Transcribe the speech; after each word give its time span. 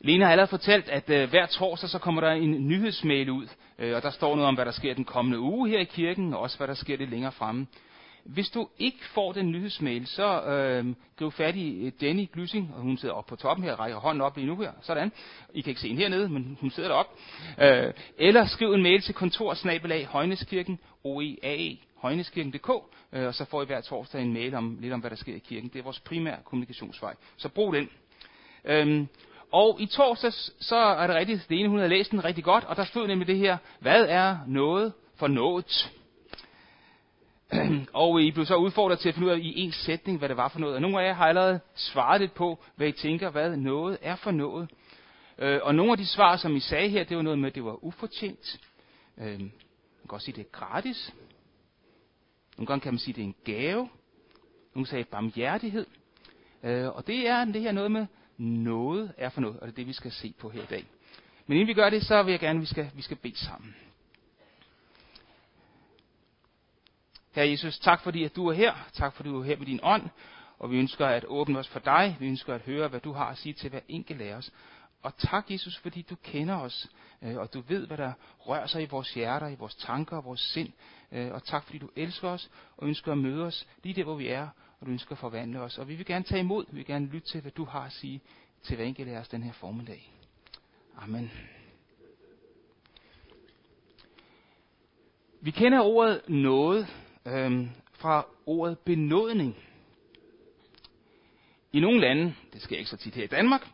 Lene 0.00 0.24
har 0.24 0.32
allerede 0.32 0.50
fortalt, 0.50 0.88
at 0.88 1.10
øh, 1.10 1.30
hver 1.30 1.46
torsdag 1.46 1.90
så 1.90 1.98
kommer 1.98 2.20
der 2.20 2.30
en 2.30 2.68
nyhedsmail 2.68 3.30
ud, 3.30 3.46
øh, 3.78 3.96
og 3.96 4.02
der 4.02 4.10
står 4.10 4.34
noget 4.34 4.48
om, 4.48 4.54
hvad 4.54 4.64
der 4.64 4.70
sker 4.70 4.94
den 4.94 5.04
kommende 5.04 5.38
uge 5.38 5.68
her 5.68 5.78
i 5.78 5.84
kirken, 5.84 6.34
og 6.34 6.40
også 6.40 6.56
hvad 6.56 6.68
der 6.68 6.74
sker 6.74 6.96
lidt 6.96 7.10
længere 7.10 7.32
fremme. 7.32 7.66
Hvis 8.24 8.50
du 8.50 8.68
ikke 8.78 8.98
får 9.14 9.32
den 9.32 9.50
nyhedsmail, 9.50 10.06
så 10.06 10.42
øh, 10.42 10.94
griv 11.16 11.32
fat 11.32 11.56
i 11.56 11.86
øh, 11.86 11.92
Jenny 12.02 12.28
Glysing, 12.32 12.74
og 12.74 12.82
hun 12.82 12.96
sidder 12.96 13.14
oppe 13.14 13.28
på 13.28 13.36
toppen 13.36 13.64
her, 13.64 13.80
rækker 13.80 13.98
hånden 13.98 14.20
op 14.20 14.36
lige 14.36 14.46
nu 14.46 14.56
her, 14.56 14.72
sådan. 14.82 15.12
I 15.54 15.60
kan 15.60 15.70
ikke 15.70 15.80
se 15.80 15.88
hende 15.88 16.02
hernede, 16.02 16.28
men 16.28 16.58
hun 16.60 16.70
sidder 16.70 16.88
deroppe. 16.88 17.12
Øh, 17.64 17.92
eller 18.18 18.46
skriv 18.46 18.72
en 18.72 18.82
mail 18.82 19.02
til 19.02 19.14
kontorsnabelag 19.14 20.06
Højneskirken, 20.06 20.78
OEAE, 21.04 21.76
højneskirken.dk, 21.96 22.70
øh, 23.12 23.26
og 23.26 23.34
så 23.34 23.44
får 23.44 23.62
I 23.62 23.66
hver 23.66 23.80
torsdag 23.80 24.22
en 24.22 24.32
mail 24.32 24.54
om 24.54 24.78
lidt 24.80 24.92
om, 24.92 25.00
hvad 25.00 25.10
der 25.10 25.16
sker 25.16 25.34
i 25.34 25.38
kirken. 25.38 25.70
Det 25.72 25.78
er 25.78 25.82
vores 25.82 26.00
primære 26.00 26.36
kommunikationsvej. 26.44 27.14
Så 27.36 27.48
brug 27.48 27.74
den. 27.74 27.88
Øh, 28.64 29.06
og 29.52 29.80
i 29.80 29.86
torsdags, 29.86 30.66
så 30.66 30.76
er 30.76 31.06
det 31.06 31.16
rigtigt, 31.16 31.46
det 31.48 31.60
ene 31.60 31.68
hun 31.68 31.78
havde 31.78 31.90
læst 31.90 32.10
den 32.10 32.24
rigtig 32.24 32.44
godt, 32.44 32.64
og 32.64 32.76
der 32.76 32.84
stod 32.84 33.06
nemlig 33.06 33.26
det 33.26 33.36
her, 33.36 33.56
hvad 33.80 34.06
er 34.08 34.38
noget 34.46 34.92
for 35.16 35.26
noget? 35.26 35.92
og 37.92 38.22
I 38.22 38.30
blev 38.30 38.46
så 38.46 38.56
udfordret 38.56 38.98
til 38.98 39.08
at 39.08 39.14
finde 39.14 39.28
ud 39.28 39.32
af 39.32 39.38
i 39.38 39.60
en 39.60 39.72
sætning, 39.72 40.18
hvad 40.18 40.28
det 40.28 40.36
var 40.36 40.48
for 40.48 40.58
noget. 40.58 40.74
Og 40.74 40.82
nogle 40.82 41.00
af 41.00 41.06
jer 41.06 41.12
har 41.14 41.26
allerede 41.26 41.60
svaret 41.74 42.20
lidt 42.20 42.34
på, 42.34 42.58
hvad 42.76 42.88
I 42.88 42.92
tænker, 42.92 43.30
hvad 43.30 43.56
noget 43.56 43.98
er 44.02 44.16
for 44.16 44.30
noget. 44.30 44.70
Øh, 45.38 45.60
og 45.62 45.74
nogle 45.74 45.92
af 45.92 45.98
de 45.98 46.06
svar, 46.06 46.36
som 46.36 46.56
I 46.56 46.60
sagde 46.60 46.88
her, 46.88 47.04
det 47.04 47.16
var 47.16 47.22
noget 47.22 47.38
med, 47.38 47.48
at 47.48 47.54
det 47.54 47.64
var 47.64 47.84
ufortjent. 47.84 48.60
Øh, 49.18 49.40
man 49.40 49.50
kan 50.08 50.10
også 50.10 50.24
sige, 50.24 50.32
at 50.32 50.36
det 50.36 50.46
er 50.46 50.58
gratis. 50.58 51.14
Nogle 52.56 52.66
gange 52.66 52.80
kan 52.80 52.92
man 52.92 52.98
sige, 52.98 53.12
at 53.12 53.16
det 53.16 53.22
er 53.22 53.26
en 53.26 53.34
gave. 53.44 53.88
Nogle 54.74 54.86
sagde 54.86 55.04
barmhjertighed. 55.04 55.86
Øh, 56.62 56.88
og 56.88 57.06
det 57.06 57.28
er 57.28 57.44
det 57.44 57.62
her 57.62 57.72
noget 57.72 57.90
med, 57.90 58.06
noget 58.38 59.12
er 59.16 59.28
for 59.28 59.40
noget, 59.40 59.60
og 59.60 59.66
det 59.66 59.72
er 59.72 59.76
det, 59.76 59.86
vi 59.86 59.92
skal 59.92 60.12
se 60.12 60.34
på 60.38 60.48
her 60.48 60.62
i 60.62 60.66
dag. 60.66 60.86
Men 61.46 61.56
inden 61.56 61.68
vi 61.68 61.74
gør 61.74 61.90
det, 61.90 62.02
så 62.02 62.22
vil 62.22 62.30
jeg 62.30 62.40
gerne, 62.40 62.56
at 62.56 62.60
vi 62.60 62.66
skal, 62.66 62.90
vi 62.94 63.02
skal 63.02 63.16
bede 63.16 63.36
sammen. 63.36 63.74
Herre 67.32 67.48
Jesus, 67.48 67.78
tak 67.78 68.00
fordi, 68.00 68.24
at 68.24 68.36
du 68.36 68.46
er 68.48 68.52
her. 68.52 68.74
Tak 68.92 69.14
fordi, 69.14 69.28
du 69.28 69.40
er 69.40 69.44
her 69.44 69.56
med 69.56 69.66
din 69.66 69.80
ånd. 69.82 70.02
Og 70.58 70.70
vi 70.70 70.78
ønsker 70.78 71.06
at 71.06 71.24
åbne 71.28 71.58
os 71.58 71.68
for 71.68 71.78
dig. 71.78 72.16
Vi 72.20 72.26
ønsker 72.26 72.54
at 72.54 72.60
høre, 72.60 72.88
hvad 72.88 73.00
du 73.00 73.12
har 73.12 73.26
at 73.26 73.38
sige 73.38 73.52
til 73.52 73.70
hver 73.70 73.80
enkelt 73.88 74.20
af 74.20 74.34
os. 74.34 74.50
Og 75.02 75.16
tak, 75.16 75.50
Jesus, 75.50 75.78
fordi 75.78 76.02
du 76.02 76.16
kender 76.22 76.56
os, 76.56 76.88
øh, 77.22 77.36
og 77.36 77.54
du 77.54 77.60
ved, 77.60 77.86
hvad 77.86 77.96
der 77.96 78.12
rører 78.38 78.66
sig 78.66 78.82
i 78.82 78.86
vores 78.86 79.14
hjerter, 79.14 79.48
i 79.48 79.54
vores 79.54 79.74
tanker 79.74 80.16
og 80.16 80.24
vores 80.24 80.40
sind. 80.40 80.72
Øh, 81.12 81.32
og 81.32 81.44
tak, 81.44 81.64
fordi 81.64 81.78
du 81.78 81.90
elsker 81.96 82.28
os 82.28 82.50
og 82.76 82.88
ønsker 82.88 83.12
at 83.12 83.18
møde 83.18 83.44
os 83.44 83.66
lige 83.82 83.94
der, 83.94 84.04
hvor 84.04 84.14
vi 84.14 84.28
er, 84.28 84.48
og 84.80 84.86
du 84.86 84.90
ønsker 84.90 85.12
at 85.12 85.18
forvandle 85.18 85.60
os. 85.60 85.78
Og 85.78 85.88
vi 85.88 85.94
vil 85.94 86.06
gerne 86.06 86.24
tage 86.24 86.40
imod, 86.40 86.64
vi 86.70 86.76
vil 86.76 86.86
gerne 86.86 87.06
lytte 87.06 87.28
til, 87.28 87.40
hvad 87.40 87.52
du 87.52 87.64
har 87.64 87.80
at 87.80 87.92
sige 87.92 88.20
til 88.62 88.76
hver 88.76 88.84
enkelt 88.84 89.08
af 89.08 89.18
os 89.18 89.28
den 89.28 89.42
her 89.42 89.52
formiddag. 89.52 90.12
Amen. 90.98 91.30
Vi 95.40 95.50
kender 95.50 95.80
ordet 95.80 96.28
noget 96.28 96.86
øhm, 97.26 97.70
fra 97.92 98.26
ordet 98.46 98.78
benådning. 98.78 99.56
I 101.72 101.80
nogle 101.80 102.00
lande, 102.00 102.34
det 102.52 102.62
sker 102.62 102.76
ikke 102.76 102.90
så 102.90 102.96
tit 102.96 103.14
her 103.14 103.24
i 103.24 103.26
Danmark, 103.26 103.68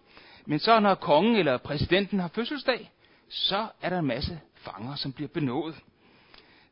men 0.46 0.58
så 0.58 0.80
når 0.80 0.94
kongen 0.94 1.36
eller 1.36 1.56
præsidenten 1.56 2.20
har 2.20 2.28
fødselsdag, 2.28 2.90
så 3.28 3.68
er 3.82 3.88
der 3.88 3.98
en 3.98 4.06
masse 4.06 4.40
fanger, 4.54 4.94
som 4.94 5.12
bliver 5.12 5.28
benådet. 5.28 5.76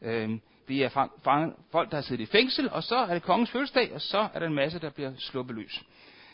Øhm, 0.02 0.40
det 0.68 0.84
er 0.84 0.88
fang, 1.24 1.66
folk, 1.70 1.90
der 1.90 1.96
har 1.96 2.02
siddet 2.02 2.22
i 2.22 2.26
fængsel, 2.26 2.70
og 2.70 2.82
så 2.82 2.96
er 2.96 3.14
det 3.14 3.22
kongens 3.22 3.50
fødselsdag, 3.50 3.94
og 3.94 4.00
så 4.00 4.28
er 4.34 4.38
der 4.38 4.46
en 4.46 4.54
masse, 4.54 4.78
der 4.78 4.90
bliver 4.90 5.12
sluppet 5.18 5.56
løs. 5.56 5.82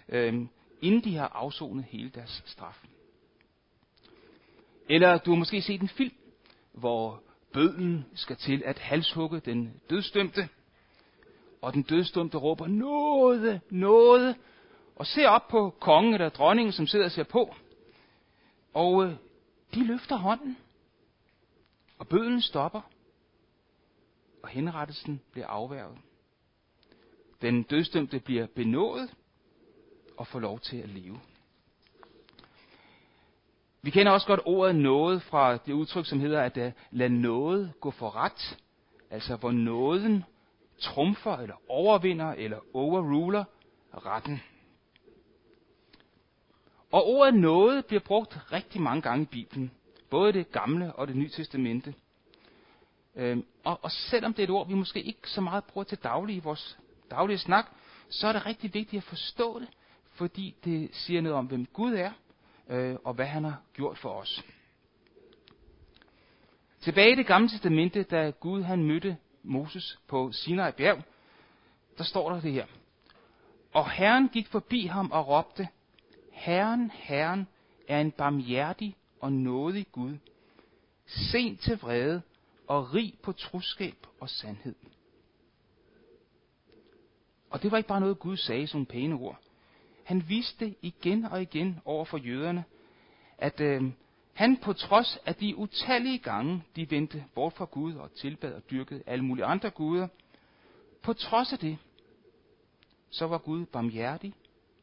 øh, 0.09 0.47
inden 0.83 1.05
de 1.05 1.17
har 1.17 1.29
afsonet 1.29 1.85
hele 1.85 2.11
deres 2.11 2.43
straf. 2.47 2.85
Eller 4.89 5.19
du 5.19 5.31
har 5.31 5.39
måske 5.39 5.63
set 5.63 5.81
en 5.81 5.89
film, 5.89 6.15
hvor 6.73 7.23
bøden 7.53 8.07
skal 8.15 8.37
til 8.37 8.63
at 8.65 8.79
halshugge 8.79 9.41
den 9.41 9.81
dødstømte, 9.91 10.49
og 11.63 11.75
den 11.75 11.83
dødstømte 11.83 12.39
råber, 12.39 12.67
noget, 12.67 13.61
noget, 13.71 14.37
og 14.97 15.07
ser 15.07 15.29
op 15.29 15.49
på 15.49 15.75
kongen 15.81 16.15
eller 16.15 16.29
dronningen, 16.29 16.73
som 16.73 16.87
sidder 16.87 17.05
og 17.05 17.11
ser 17.11 17.25
på, 17.25 17.55
og 18.75 19.05
øh, 19.05 19.13
de 19.75 19.87
løfter 19.87 20.17
hånden, 20.17 20.57
og 21.99 22.09
bøden 22.09 22.43
stopper, 22.43 22.81
og 24.49 24.53
henrettelsen 24.53 25.21
bliver 25.33 25.47
afværget. 25.47 25.99
Den 27.43 27.63
dødstømte 27.63 28.21
bliver 28.21 28.47
benådet 28.47 29.15
og 30.17 30.27
får 30.27 30.41
lov 30.41 30.61
til 30.61 30.77
at 30.77 30.89
leve. 30.89 31.21
Vi 33.83 33.91
kender 33.91 34.13
også 34.13 34.27
godt 34.27 34.41
ordet 34.45 34.77
noget 34.77 35.23
fra 35.23 35.57
det 35.57 35.73
udtryk, 35.73 36.07
som 36.07 36.21
hedder 36.21 36.43
at 36.43 36.57
lade 36.57 36.73
lad 36.91 37.09
noget 37.09 37.73
gå 37.81 37.91
for 37.91 38.17
ret. 38.17 38.59
Altså 39.11 39.37
hvor 39.37 39.51
nåden 39.51 40.25
trumfer 40.79 41.37
eller 41.37 41.57
overvinder 41.69 42.33
eller 42.33 42.59
overruler 42.73 43.45
retten. 43.93 44.43
Og 46.91 47.07
ordet 47.07 47.35
noget 47.35 47.87
bliver 47.87 48.01
brugt 48.01 48.53
rigtig 48.53 48.81
mange 48.81 49.03
gange 49.03 49.23
i 49.23 49.27
Bibelen. 49.27 49.71
Både 50.11 50.33
det 50.33 50.53
gamle 50.53 50.93
og 50.93 51.09
det 51.09 51.17
nye 51.17 51.29
testamente. 51.29 51.95
Øhm, 53.19 53.45
og, 53.65 53.79
og 53.83 53.91
selvom 53.91 54.35
det 54.35 54.43
er 54.43 54.45
et 54.45 54.51
ord, 54.51 54.69
vi 54.69 54.75
måske 54.75 55.03
ikke 55.03 55.31
så 55.31 55.41
meget 55.41 55.65
bruger 55.65 55.85
til 55.85 55.99
daglig 55.99 56.37
i 56.37 56.39
vores 56.39 56.79
daglige 57.11 57.39
snak, 57.39 57.67
så 58.09 58.27
er 58.27 58.33
det 58.33 58.47
rigtig 58.47 58.75
vigtigt 58.75 59.01
at 59.01 59.09
forstå 59.09 59.61
det, 59.61 59.69
fordi 60.13 60.55
det 60.65 60.89
siger 60.93 61.21
noget 61.21 61.39
om, 61.39 61.47
hvem 61.47 61.67
Gud 61.67 61.95
er, 61.95 62.13
øh, 62.69 62.97
og 63.05 63.15
hvad 63.15 63.27
han 63.27 63.45
har 63.45 63.61
gjort 63.75 63.99
for 63.99 64.09
os. 64.09 64.45
Tilbage 66.81 67.13
i 67.13 67.15
det 67.15 67.27
gamle 67.27 67.49
testamente, 67.49 68.03
da 68.03 68.31
Gud 68.31 68.63
han 68.63 68.85
mødte 68.85 69.17
Moses 69.43 69.99
på 70.07 70.33
Sinai 70.33 70.73
bjerg, 70.73 71.03
der 71.99 72.05
står 72.05 72.33
der 72.33 72.41
det 72.41 72.53
her. 72.53 72.67
Og 73.73 73.91
Herren 73.91 74.29
gik 74.29 74.49
forbi 74.49 74.87
ham 74.87 75.11
og 75.11 75.29
råbte, 75.29 75.69
Herren, 76.33 76.91
Herren 76.95 77.49
er 77.89 78.01
en 78.01 78.11
barmhjertig 78.11 78.97
og 79.21 79.33
nådig 79.33 79.87
Gud, 79.93 80.17
sent 81.07 81.61
til 81.61 81.79
vrede 81.81 82.23
og 82.69 82.95
rig 82.95 83.15
på 83.23 83.33
troskab 83.33 84.07
og 84.21 84.29
sandhed. 84.29 84.75
Og 87.51 87.63
det 87.63 87.71
var 87.71 87.77
ikke 87.77 87.89
bare 87.89 88.01
noget, 88.01 88.19
Gud 88.19 88.37
sagde 88.37 88.67
som 88.67 88.87
pæne 88.87 89.15
ord. 89.15 89.41
Han 90.05 90.29
viste 90.29 90.75
igen 90.83 91.25
og 91.25 91.43
igen 91.43 91.81
over 91.85 92.05
for 92.05 92.19
jøderne, 92.19 92.65
at 93.39 93.61
øh, 93.61 93.93
han 94.33 94.57
på 94.57 94.73
trods 94.73 95.19
af 95.27 95.35
de 95.35 95.57
utallige 95.57 96.19
gange, 96.19 96.65
de 96.77 96.91
vendte 96.91 97.25
bort 97.35 97.53
fra 97.53 97.65
Gud 97.65 97.95
og 97.95 98.13
tilbad 98.13 98.55
og 98.55 98.63
dyrkede 98.71 99.03
alle 99.07 99.25
mulige 99.25 99.45
andre 99.45 99.71
guder, 99.71 100.09
på 101.03 101.13
trods 101.13 101.53
af 101.53 101.59
det, 101.59 101.79
så 103.11 103.27
var 103.27 103.39
Gud 103.39 103.67
barmhjertig 103.67 104.35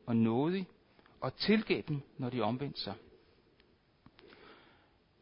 og 0.06 0.16
nådig 0.16 0.68
og 1.22 1.36
tilgav 1.36 1.82
dem, 1.88 2.02
når 2.18 2.30
de 2.30 2.42
omvendte 2.42 2.82
sig. 2.82 2.94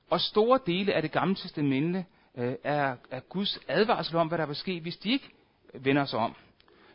Og 0.09 0.21
store 0.21 0.59
dele 0.65 0.93
af 0.93 1.01
det 1.01 1.11
gamle 1.11 1.35
testamente 1.35 2.05
øh, 2.35 2.55
er, 2.63 2.95
er 3.11 3.19
Guds 3.19 3.59
advarsel 3.67 4.15
om, 4.15 4.27
hvad 4.27 4.37
der 4.37 4.45
vil 4.45 4.55
ske, 4.55 4.79
hvis 4.79 4.97
de 4.97 5.11
ikke 5.11 5.29
vender 5.73 6.05
sig 6.05 6.19
om. 6.19 6.35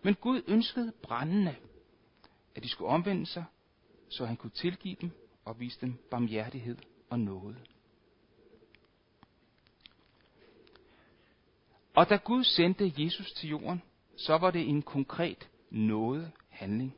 Men 0.03 0.15
Gud 0.15 0.43
ønskede 0.47 0.93
brændende, 1.03 1.57
at 2.55 2.63
de 2.63 2.69
skulle 2.69 2.91
omvende 2.91 3.27
sig, 3.27 3.45
så 4.09 4.27
han 4.27 4.37
kunne 4.37 4.51
tilgive 4.51 4.97
dem 5.01 5.11
og 5.45 5.61
vise 5.61 5.81
dem 5.81 5.95
barmhjertighed 6.11 6.77
og 7.11 7.21
nåde. 7.21 7.57
Og 11.95 12.09
da 12.09 12.17
Gud 12.17 12.45
sendte 12.45 12.93
Jesus 12.97 13.33
til 13.33 13.49
jorden, 13.49 13.83
så 14.17 14.39
var 14.39 14.51
det 14.51 14.69
en 14.69 14.83
konkret 14.83 15.49
noget 15.71 16.33
handling. 16.49 16.97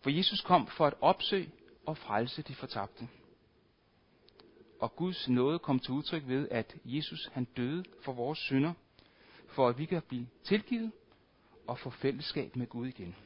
For 0.00 0.10
Jesus 0.10 0.40
kom 0.40 0.66
for 0.66 0.86
at 0.86 0.94
opsøge 1.00 1.50
og 1.86 1.96
frelse 1.96 2.42
de 2.42 2.54
fortabte. 2.54 3.08
Og 4.80 4.96
Guds 4.96 5.28
nåde 5.28 5.58
kom 5.58 5.78
til 5.78 5.94
udtryk 5.94 6.22
ved, 6.26 6.48
at 6.50 6.76
Jesus 6.84 7.30
han 7.32 7.44
døde 7.44 7.84
for 8.02 8.12
vores 8.12 8.38
synder, 8.38 8.72
for 9.48 9.68
at 9.68 9.78
vi 9.78 9.84
kan 9.84 10.02
blive 10.08 10.26
tilgivet 10.44 10.92
og 11.66 11.78
få 11.78 11.90
fællesskab 11.90 12.56
med 12.56 12.66
Gud 12.66 12.86
igen. 12.86 13.16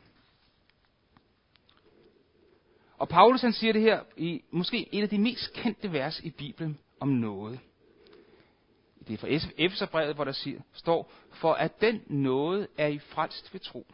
Og 2.98 3.08
Paulus 3.08 3.40
han 3.40 3.52
siger 3.52 3.72
det 3.72 3.82
her 3.82 4.02
i 4.16 4.42
måske 4.50 4.94
et 4.94 5.02
af 5.02 5.08
de 5.08 5.18
mest 5.18 5.52
kendte 5.52 5.92
vers 5.92 6.20
i 6.20 6.30
Bibelen 6.30 6.78
om 7.00 7.08
noget. 7.08 7.60
Det 9.08 9.14
er 9.14 9.18
fra 9.18 9.52
Efeserbrevet, 9.58 10.14
hvor 10.14 10.24
der 10.24 10.32
siger, 10.32 10.60
står, 10.72 11.12
for 11.30 11.52
at 11.52 11.80
den 11.80 12.02
nåde 12.06 12.68
er 12.78 12.86
i 12.86 12.98
frelst 12.98 13.52
ved 13.52 13.60
tro. 13.60 13.86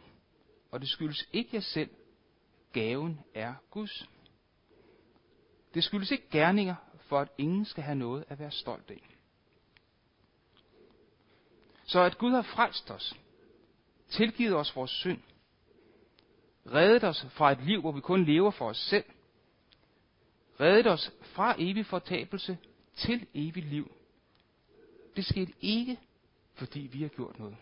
Og 0.71 0.81
det 0.81 0.89
skyldes 0.89 1.27
ikke 1.33 1.49
jer 1.53 1.61
selv. 1.61 1.89
Gaven 2.73 3.19
er 3.33 3.53
Guds. 3.71 4.09
Det 5.73 5.83
skyldes 5.83 6.11
ikke 6.11 6.29
gerninger, 6.31 6.75
for 7.07 7.19
at 7.19 7.29
ingen 7.37 7.65
skal 7.65 7.83
have 7.83 7.95
noget 7.95 8.25
at 8.29 8.39
være 8.39 8.51
stolt 8.51 8.91
af. 8.91 9.17
Så 11.85 12.01
at 12.01 12.17
Gud 12.17 12.31
har 12.31 12.41
frelst 12.41 12.91
os, 12.91 13.15
tilgivet 14.09 14.55
os 14.55 14.75
vores 14.75 14.91
synd, 14.91 15.21
reddet 16.65 17.03
os 17.03 17.25
fra 17.29 17.51
et 17.51 17.63
liv, 17.63 17.81
hvor 17.81 17.91
vi 17.91 18.01
kun 18.01 18.25
lever 18.25 18.51
for 18.51 18.69
os 18.69 18.77
selv, 18.77 19.05
reddet 20.59 20.87
os 20.87 21.11
fra 21.21 21.55
evig 21.57 21.85
fortabelse 21.85 22.57
til 22.95 23.27
evigt 23.33 23.65
liv. 23.65 23.91
Det 25.15 25.25
skete 25.25 25.53
ikke, 25.61 25.99
fordi 26.53 26.79
vi 26.79 27.01
har 27.01 27.09
gjort 27.09 27.39
noget. 27.39 27.57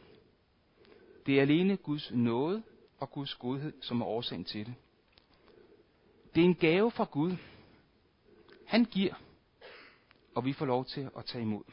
Det 1.25 1.37
er 1.37 1.41
alene 1.41 1.77
Guds 1.77 2.11
nåde 2.11 2.63
og 2.99 3.11
Guds 3.11 3.35
godhed, 3.35 3.73
som 3.81 4.01
er 4.01 4.05
årsagen 4.05 4.45
til 4.45 4.65
det. 4.65 4.75
Det 6.35 6.41
er 6.41 6.45
en 6.45 6.55
gave 6.55 6.91
fra 6.91 7.07
Gud. 7.11 7.35
Han 8.65 8.85
giver, 8.85 9.13
og 10.35 10.45
vi 10.45 10.53
får 10.53 10.65
lov 10.65 10.85
til 10.85 11.09
at 11.17 11.25
tage 11.25 11.41
imod. 11.41 11.63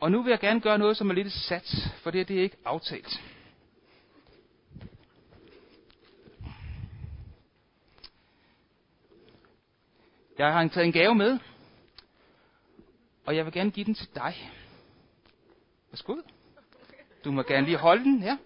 Og 0.00 0.12
nu 0.12 0.22
vil 0.22 0.30
jeg 0.30 0.40
gerne 0.40 0.60
gøre 0.60 0.78
noget, 0.78 0.96
som 0.96 1.10
er 1.10 1.14
lidt 1.14 1.32
sat, 1.32 1.92
for 2.02 2.10
det, 2.10 2.28
det 2.28 2.38
er 2.38 2.42
ikke 2.42 2.56
aftalt. 2.64 3.22
Jeg 10.38 10.52
har 10.52 10.68
taget 10.68 10.86
en 10.86 10.92
gave 10.92 11.14
med, 11.14 11.38
og 13.24 13.36
jeg 13.36 13.44
vil 13.44 13.52
gerne 13.52 13.70
give 13.70 13.86
den 13.86 13.94
til 13.94 14.08
dig. 14.14 14.52
Værsgo. 15.90 16.16
Du 17.24 17.32
må 17.32 17.42
gerne 17.42 17.66
lige 17.66 17.78
holde 17.78 18.04
den, 18.04 18.22
ja. 18.22 18.36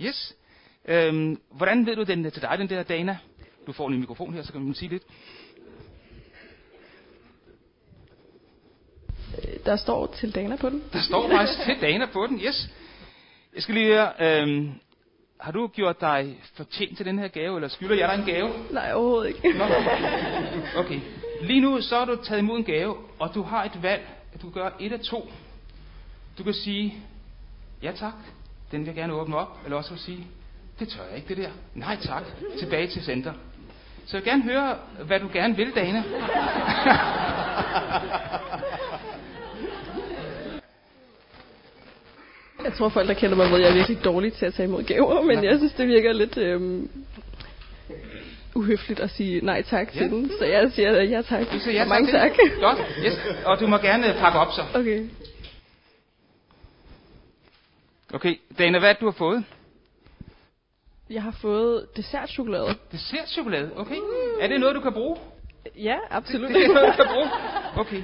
Yes. 0.00 0.36
Øhm, 0.84 1.40
hvordan 1.50 1.86
ved 1.86 1.96
du, 1.96 2.02
den 2.02 2.24
er 2.24 2.30
til 2.30 2.42
dig, 2.42 2.58
den 2.58 2.68
der 2.68 2.82
Dana? 2.82 3.18
Du 3.66 3.72
får 3.72 3.88
en 3.88 4.00
mikrofon 4.00 4.34
her, 4.34 4.42
så 4.42 4.52
kan 4.52 4.60
man 4.60 4.74
sige 4.74 4.88
lidt. 4.88 5.02
Der 9.66 9.76
står 9.76 10.06
til 10.06 10.34
Dana 10.34 10.56
på 10.56 10.68
den. 10.68 10.82
Der 10.92 11.00
står 11.00 11.30
faktisk 11.30 11.60
til 11.64 11.76
Dana 11.80 12.06
på 12.06 12.26
den, 12.26 12.38
yes. 12.38 12.68
Jeg 13.54 13.62
skal 13.62 13.74
lige 13.74 13.86
høre, 13.86 14.12
øhm, 14.20 14.70
har 15.40 15.52
du 15.52 15.66
gjort 15.66 16.00
dig 16.00 16.36
fortjent 16.54 16.96
til 16.96 17.06
den 17.06 17.18
her 17.18 17.28
gave, 17.28 17.56
eller 17.56 17.68
skylder 17.68 17.94
jeg 17.94 18.08
dig 18.08 18.18
en 18.18 18.24
gave? 18.34 18.50
Nej, 18.70 18.92
overhovedet 18.92 19.28
ikke. 19.28 19.58
Nå. 19.58 19.64
Okay. 20.76 21.00
Lige 21.42 21.60
nu 21.60 21.80
så 21.80 21.98
har 21.98 22.04
du 22.04 22.16
taget 22.24 22.38
imod 22.38 22.58
en 22.58 22.64
gave, 22.64 22.96
og 23.18 23.34
du 23.34 23.42
har 23.42 23.64
et 23.64 23.82
valg, 23.82 24.08
at 24.34 24.42
du 24.42 24.50
gør 24.50 24.70
et 24.80 24.92
af 24.92 25.00
to. 25.00 25.32
Du 26.38 26.42
kan 26.42 26.54
sige, 26.54 26.94
ja 27.82 27.92
tak, 27.92 28.14
den 28.70 28.80
vil 28.80 28.86
jeg 28.86 28.94
gerne 28.94 29.12
åbne 29.12 29.36
op, 29.36 29.58
eller 29.64 29.76
også 29.76 29.90
vil 29.90 30.00
sige, 30.00 30.26
det 30.78 30.88
tør 30.88 31.02
jeg 31.08 31.16
ikke 31.16 31.28
det 31.28 31.36
der. 31.36 31.50
Nej 31.74 31.96
tak, 31.96 32.22
tilbage 32.58 32.86
til 32.86 33.04
center. 33.04 33.32
Så 34.06 34.16
jeg 34.16 34.24
vil 34.24 34.32
gerne 34.32 34.42
høre, 34.42 34.76
hvad 35.04 35.20
du 35.20 35.28
gerne 35.32 35.56
vil, 35.56 35.74
Dana. 35.74 36.02
Jeg 42.64 42.72
tror, 42.72 42.88
folk, 42.88 43.08
der 43.08 43.14
kender 43.14 43.36
mig, 43.36 43.46
ved, 43.50 43.56
at 43.56 43.60
jeg 43.62 43.70
er 43.70 43.74
virkelig 43.74 44.04
dårlig 44.04 44.32
til 44.32 44.46
at 44.46 44.54
tage 44.54 44.66
imod 44.68 44.82
gaver, 44.82 45.22
men 45.22 45.44
Ja. 45.44 45.50
jeg 45.50 45.58
synes, 45.58 45.72
det 45.72 45.88
virker 45.88 46.12
lidt 46.12 46.38
øhm, 46.38 46.90
uhøfligt 48.54 49.00
at 49.00 49.10
sige 49.10 49.40
nej 49.44 49.62
tak 49.62 49.92
til 49.92 50.00
Ja. 50.00 50.06
den. 50.08 50.30
Så 50.38 50.44
jeg 50.44 50.72
siger 50.72 51.02
ja 51.02 51.22
tak. 51.22 51.40
Du 51.52 51.58
siger 51.58 51.74
ja 51.74 51.82
Og 51.82 51.88
mange 51.88 52.06
til 52.06 52.14
tak. 52.14 52.30
det. 52.30 52.60
Godt, 52.60 52.78
yes. 53.06 53.18
Og 53.44 53.60
du 53.60 53.66
må 53.66 53.76
gerne 53.78 54.14
pakke 54.20 54.38
op 54.38 54.52
så. 54.52 54.62
Okay. 54.74 55.08
Okay, 58.14 58.34
Dana, 58.58 58.78
hvad 58.78 58.88
er 58.88 58.92
det, 58.92 59.00
du 59.00 59.06
har 59.06 59.12
fået? 59.18 59.44
Jeg 61.10 61.22
har 61.22 61.36
fået 61.40 61.86
dessertchokolade. 61.96 62.74
Dessertchokolade, 62.92 63.70
okay. 63.76 63.96
Er 64.40 64.46
det 64.46 64.60
noget, 64.60 64.74
du 64.74 64.80
kan 64.80 64.92
bruge? 64.92 65.16
Ja, 65.76 65.96
absolut. 66.10 66.48
Det 66.48 66.64
er 66.64 66.68
noget, 66.68 66.94
du 66.98 67.04
kan 67.04 67.12
bruge? 67.14 67.28
Okay. 67.76 68.02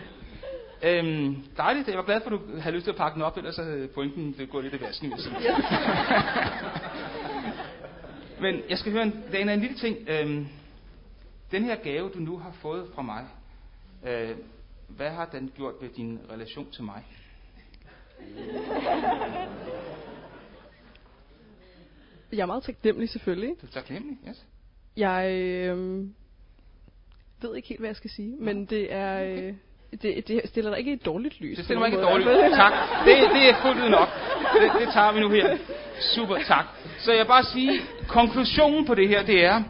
Øhm, 0.83 1.37
dejligt. 1.57 1.89
Jeg 1.89 1.97
var 1.97 2.05
glad 2.05 2.21
for, 2.21 2.31
at 2.31 2.41
du 2.41 2.61
havde 2.61 2.75
lyst 2.75 2.85
til 2.85 2.91
at 2.91 2.97
pakke 2.97 3.15
den 3.15 3.23
op, 3.23 3.37
ellers 3.37 3.57
havde 3.57 3.89
pointen 3.89 4.35
det 4.39 4.51
går 4.51 4.61
lidt 4.61 4.75
i 4.75 4.81
vasken. 4.81 5.11
Jeg 5.11 5.19
sige. 5.19 5.35
Men 8.43 8.63
jeg 8.69 8.79
skal 8.79 8.93
høre 8.93 9.03
en, 9.03 9.25
Dana, 9.33 9.55
en 9.55 9.61
lille 9.61 9.77
ting. 9.77 10.09
Øhm, 10.09 10.47
den 11.51 11.65
her 11.65 11.77
gave, 11.77 12.11
du 12.11 12.19
nu 12.19 12.39
har 12.39 12.53
fået 12.53 12.91
fra 12.95 13.03
mig, 13.03 13.27
øh, 14.07 14.37
hvad 14.89 15.11
har 15.11 15.27
den 15.27 15.53
gjort 15.57 15.75
ved 15.81 15.89
din 15.89 16.21
relation 16.31 16.71
til 16.71 16.85
mig? 16.85 17.05
jeg 22.33 22.41
er 22.41 22.47
meget 22.47 22.63
taknemmelig 22.63 23.09
selvfølgelig. 23.09 23.55
Du 23.61 23.67
er 23.67 23.71
taknemmelig, 23.71 24.19
yes? 24.29 24.47
Jeg 24.97 25.33
øhm, 25.33 26.15
ved 27.41 27.57
ikke 27.57 27.69
helt, 27.69 27.81
hvad 27.81 27.89
jeg 27.89 27.97
skal 27.97 28.11
sige, 28.11 28.37
men 28.37 28.65
det 28.65 28.93
er... 28.93 29.23
Øh, 29.23 29.55
det, 29.93 30.29
det 30.29 30.41
stiller 30.45 30.71
dig 30.71 30.79
ikke 30.79 30.91
i 30.91 30.95
et 30.95 31.07
dårligt 31.07 31.41
lys. 31.41 31.57
Det 31.57 31.65
stiller 31.65 31.79
mig 31.79 31.87
ikke 31.87 31.99
i 31.99 32.03
dårligt. 32.03 32.29
fald. 32.29 32.55
Tak. 32.55 32.73
Det, 33.05 33.31
det 33.35 33.49
er 33.49 33.63
fuldt 33.63 33.85
ud 33.85 33.89
nok. 33.89 34.09
Det, 34.55 34.73
det 34.81 34.93
tager 34.93 35.13
vi 35.13 35.21
nu 35.21 35.31
her. 35.31 35.57
Super, 36.01 36.39
tak. 36.47 36.65
Så 36.99 37.13
jeg 37.13 37.27
bare 37.27 37.43
sige, 37.45 37.81
konklusionen 38.09 38.87
på 38.87 38.95
det 38.95 39.09
her, 39.09 39.23
det 39.23 39.45
er, 39.45 39.63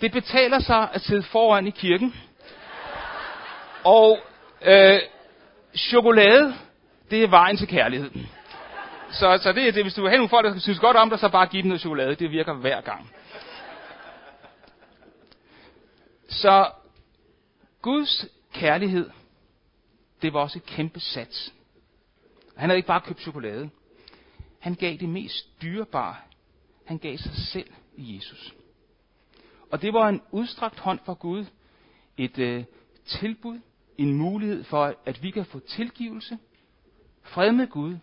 det 0.00 0.12
betaler 0.12 0.58
sig 0.58 0.88
at 0.92 1.00
sidde 1.00 1.22
foran 1.22 1.66
i 1.66 1.70
kirken. 1.70 2.14
Og 3.84 4.18
øh, 4.64 4.98
chokolade, 5.76 6.54
det 7.10 7.24
er 7.24 7.28
vejen 7.28 7.56
til 7.56 7.68
kærligheden. 7.68 8.28
Så, 9.10 9.38
så 9.42 9.52
det 9.52 9.68
er 9.68 9.72
det, 9.72 9.84
hvis 9.84 9.94
du 9.94 10.00
vil 10.00 10.10
have 10.10 10.18
nogle 10.18 10.28
folk, 10.28 10.54
der 10.54 10.60
synes 10.60 10.78
godt 10.78 10.96
om 10.96 11.10
dig, 11.10 11.18
så 11.18 11.28
bare 11.28 11.46
giv 11.46 11.62
dem 11.62 11.68
noget 11.68 11.80
chokolade. 11.80 12.14
Det 12.14 12.30
virker 12.30 12.54
hver 12.54 12.80
gang. 12.80 13.10
Så 16.28 16.66
Guds 17.82 18.26
kærlighed, 18.54 19.10
det 20.22 20.32
var 20.32 20.40
også 20.40 20.58
et 20.58 20.66
kæmpe 20.66 21.00
sats. 21.00 21.54
Han 22.56 22.68
havde 22.68 22.76
ikke 22.76 22.86
bare 22.86 23.00
købt 23.00 23.20
chokolade. 23.20 23.70
Han 24.58 24.74
gav 24.74 24.96
det 24.96 25.08
mest 25.08 25.62
dyrebare. 25.62 26.16
Han 26.84 26.98
gav 26.98 27.16
sig 27.18 27.32
selv 27.34 27.72
i 27.96 28.16
Jesus. 28.16 28.54
Og 29.70 29.82
det 29.82 29.92
var 29.92 30.08
en 30.08 30.22
udstrakt 30.30 30.78
hånd 30.78 30.98
fra 31.04 31.14
Gud. 31.14 31.44
Et 32.16 32.38
øh, 32.38 32.64
tilbud, 33.06 33.60
en 33.98 34.14
mulighed 34.14 34.64
for, 34.64 34.94
at 35.06 35.22
vi 35.22 35.30
kan 35.30 35.46
få 35.46 35.58
tilgivelse, 35.58 36.38
fred 37.22 37.52
med 37.52 37.66
Gud 37.66 37.96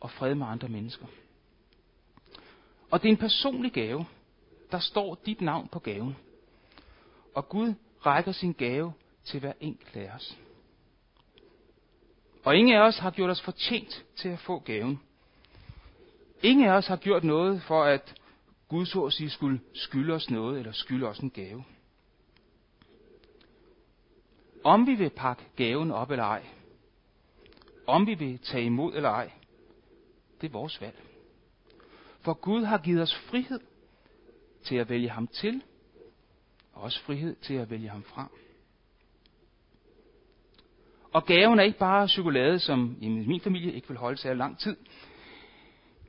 og 0.00 0.10
fred 0.10 0.34
med 0.34 0.46
andre 0.46 0.68
mennesker. 0.68 1.06
Og 2.90 3.02
det 3.02 3.08
er 3.08 3.12
en 3.12 3.16
personlig 3.16 3.72
gave. 3.72 4.06
Der 4.72 4.78
står 4.78 5.18
dit 5.26 5.40
navn 5.40 5.68
på 5.68 5.78
gaven. 5.78 6.16
Og 7.34 7.48
Gud 7.48 7.74
rækker 8.06 8.32
sin 8.32 8.52
gave 8.52 8.92
til 9.24 9.40
hver 9.40 9.52
enkelt 9.60 9.96
af 9.96 10.14
os. 10.14 10.38
Og 12.44 12.56
ingen 12.56 12.74
af 12.74 12.80
os 12.80 12.98
har 12.98 13.10
gjort 13.10 13.30
os 13.30 13.42
fortjent 13.42 14.04
til 14.16 14.28
at 14.28 14.38
få 14.38 14.58
gaven. 14.58 15.00
Ingen 16.42 16.66
af 16.66 16.72
os 16.72 16.86
har 16.86 16.96
gjort 16.96 17.24
noget 17.24 17.62
for, 17.62 17.84
at 17.84 18.14
Gud 18.68 18.86
så 18.86 19.04
at 19.04 19.12
sige 19.12 19.30
skulle 19.30 19.60
skylde 19.74 20.14
os 20.14 20.30
noget, 20.30 20.58
eller 20.58 20.72
skylde 20.72 21.06
os 21.06 21.18
en 21.18 21.30
gave. 21.30 21.64
Om 24.64 24.86
vi 24.86 24.94
vil 24.94 25.10
pakke 25.10 25.42
gaven 25.56 25.90
op 25.90 26.10
eller 26.10 26.24
ej, 26.24 26.46
om 27.86 28.06
vi 28.06 28.14
vil 28.14 28.38
tage 28.38 28.64
imod 28.64 28.94
eller 28.94 29.08
ej, 29.08 29.32
det 30.40 30.46
er 30.46 30.52
vores 30.52 30.80
valg. 30.80 31.02
For 32.20 32.34
Gud 32.34 32.64
har 32.64 32.78
givet 32.78 33.02
os 33.02 33.14
frihed 33.14 33.60
til 34.64 34.76
at 34.76 34.88
vælge 34.88 35.08
ham 35.08 35.26
til, 35.26 35.62
og 36.72 36.82
også 36.82 37.02
frihed 37.02 37.36
til 37.36 37.54
at 37.54 37.70
vælge 37.70 37.88
ham 37.88 38.02
fra. 38.02 38.28
Og 41.12 41.26
gaven 41.26 41.58
er 41.58 41.62
ikke 41.62 41.78
bare 41.78 42.08
chokolade, 42.08 42.58
som 42.58 42.96
i 43.00 43.08
min 43.08 43.40
familie 43.40 43.72
ikke 43.72 43.88
vil 43.88 43.96
holde 43.96 44.16
særlig 44.16 44.38
lang 44.38 44.58
tid. 44.58 44.76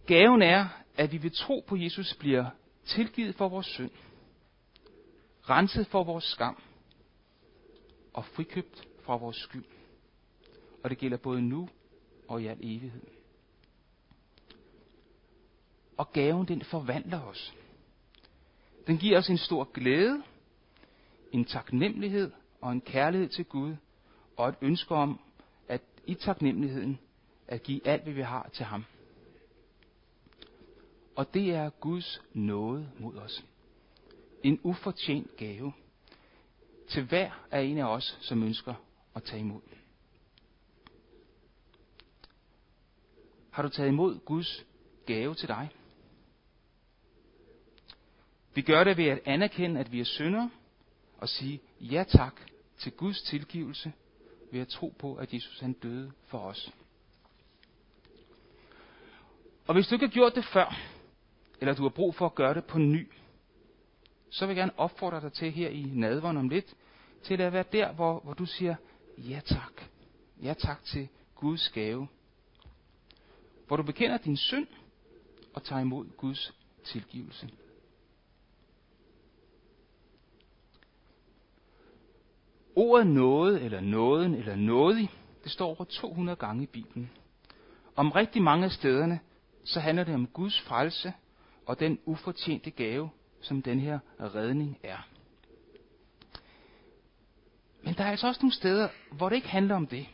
Gaven 0.07 0.41
er, 0.41 0.67
at 0.97 1.11
vi 1.11 1.23
ved 1.23 1.29
tro 1.29 1.63
på 1.67 1.75
Jesus 1.75 2.15
bliver 2.19 2.45
tilgivet 2.85 3.35
for 3.35 3.49
vores 3.49 3.65
synd, 3.65 3.91
renset 5.49 5.87
for 5.87 6.03
vores 6.03 6.23
skam 6.23 6.61
og 8.13 8.25
frikøbt 8.25 8.87
fra 9.03 9.17
vores 9.17 9.37
skyld. 9.37 9.65
Og 10.83 10.89
det 10.89 10.97
gælder 10.97 11.17
både 11.17 11.41
nu 11.41 11.69
og 12.27 12.41
i 12.41 12.47
al 12.47 12.57
evighed. 12.61 13.01
Og 15.97 16.11
gaven, 16.13 16.47
den 16.47 16.61
forvandler 16.61 17.21
os. 17.21 17.53
Den 18.87 18.97
giver 18.97 19.17
os 19.17 19.29
en 19.29 19.37
stor 19.37 19.63
glæde, 19.73 20.23
en 21.31 21.45
taknemmelighed 21.45 22.31
og 22.61 22.71
en 22.71 22.81
kærlighed 22.81 23.29
til 23.29 23.45
Gud, 23.45 23.75
og 24.41 24.49
et 24.49 24.55
ønske 24.61 24.95
om, 24.95 25.19
at 25.67 25.81
i 26.05 26.13
taknemmeligheden, 26.13 26.99
at 27.47 27.63
give 27.63 27.87
alt, 27.87 28.03
hvad 28.03 28.13
vi 28.13 28.21
har 28.21 28.49
til 28.53 28.65
ham. 28.65 28.85
Og 31.15 31.33
det 31.33 31.51
er 31.51 31.69
Guds 31.69 32.21
nåde 32.33 32.91
mod 32.99 33.17
os. 33.17 33.45
En 34.43 34.59
ufortjent 34.63 35.37
gave 35.37 35.73
til 36.87 37.03
hver 37.03 37.47
af 37.51 37.61
en 37.61 37.77
af 37.77 37.85
os, 37.85 38.17
som 38.21 38.43
ønsker 38.43 38.73
at 39.15 39.23
tage 39.23 39.39
imod. 39.39 39.61
Har 43.51 43.63
du 43.63 43.69
taget 43.69 43.89
imod 43.89 44.19
Guds 44.19 44.65
gave 45.05 45.35
til 45.35 45.47
dig? 45.47 45.69
Vi 48.53 48.61
gør 48.61 48.83
det 48.83 48.97
ved 48.97 49.05
at 49.05 49.19
anerkende, 49.25 49.79
at 49.79 49.91
vi 49.91 49.99
er 49.99 50.05
syndere, 50.05 50.51
og 51.17 51.29
sige 51.29 51.61
ja 51.79 52.03
tak 52.03 52.41
til 52.77 52.91
Guds 52.91 53.21
tilgivelse 53.21 53.93
ved 54.51 54.61
at 54.61 54.67
tro 54.67 54.93
på, 54.99 55.15
at 55.15 55.33
Jesus 55.33 55.59
han 55.59 55.73
døde 55.73 56.11
for 56.25 56.39
os. 56.39 56.71
Og 59.67 59.73
hvis 59.73 59.87
du 59.87 59.95
ikke 59.95 60.05
har 60.05 60.13
gjort 60.13 60.35
det 60.35 60.45
før, 60.45 60.77
eller 61.61 61.73
du 61.73 61.81
har 61.81 61.89
brug 61.89 62.15
for 62.15 62.25
at 62.25 62.35
gøre 62.35 62.53
det 62.53 62.65
på 62.65 62.77
ny, 62.77 63.07
så 64.29 64.45
vil 64.45 64.55
jeg 64.55 64.61
gerne 64.61 64.79
opfordre 64.79 65.21
dig 65.21 65.33
til 65.33 65.51
her 65.51 65.69
i 65.69 65.83
nadveren 65.83 66.37
om 66.37 66.49
lidt, 66.49 66.75
til 67.23 67.41
at 67.41 67.53
være 67.53 67.65
der, 67.71 67.91
hvor, 67.91 68.19
hvor 68.19 68.33
du 68.33 68.45
siger, 68.45 68.75
ja 69.17 69.41
tak. 69.45 69.81
Ja 70.43 70.53
tak 70.53 70.83
til 70.83 71.07
Guds 71.35 71.69
gave. 71.69 72.07
Hvor 73.67 73.77
du 73.77 73.83
bekender 73.83 74.17
din 74.17 74.37
synd 74.37 74.67
og 75.53 75.63
tager 75.63 75.81
imod 75.81 76.05
Guds 76.17 76.53
tilgivelse. 76.83 77.49
Ordet 82.75 83.07
noget, 83.07 83.61
eller 83.61 83.79
nåden, 83.79 84.35
eller 84.35 84.55
nådig, 84.55 85.09
det 85.43 85.51
står 85.51 85.67
over 85.67 85.83
200 85.83 86.35
gange 86.35 86.63
i 86.63 86.65
Bibelen. 86.65 87.11
Om 87.95 88.11
rigtig 88.11 88.41
mange 88.41 88.65
af 88.65 88.71
stederne, 88.71 89.19
så 89.63 89.79
handler 89.79 90.03
det 90.03 90.15
om 90.15 90.27
Guds 90.27 90.61
frelse 90.61 91.13
og 91.65 91.79
den 91.79 91.99
ufortjente 92.05 92.71
gave, 92.71 93.09
som 93.41 93.61
den 93.61 93.79
her 93.79 93.99
redning 94.19 94.79
er. 94.83 95.07
Men 97.83 97.93
der 97.93 98.03
er 98.03 98.11
altså 98.11 98.27
også 98.27 98.41
nogle 98.41 98.53
steder, 98.53 98.87
hvor 99.11 99.29
det 99.29 99.35
ikke 99.35 99.49
handler 99.49 99.75
om 99.75 99.87
det, 99.87 100.07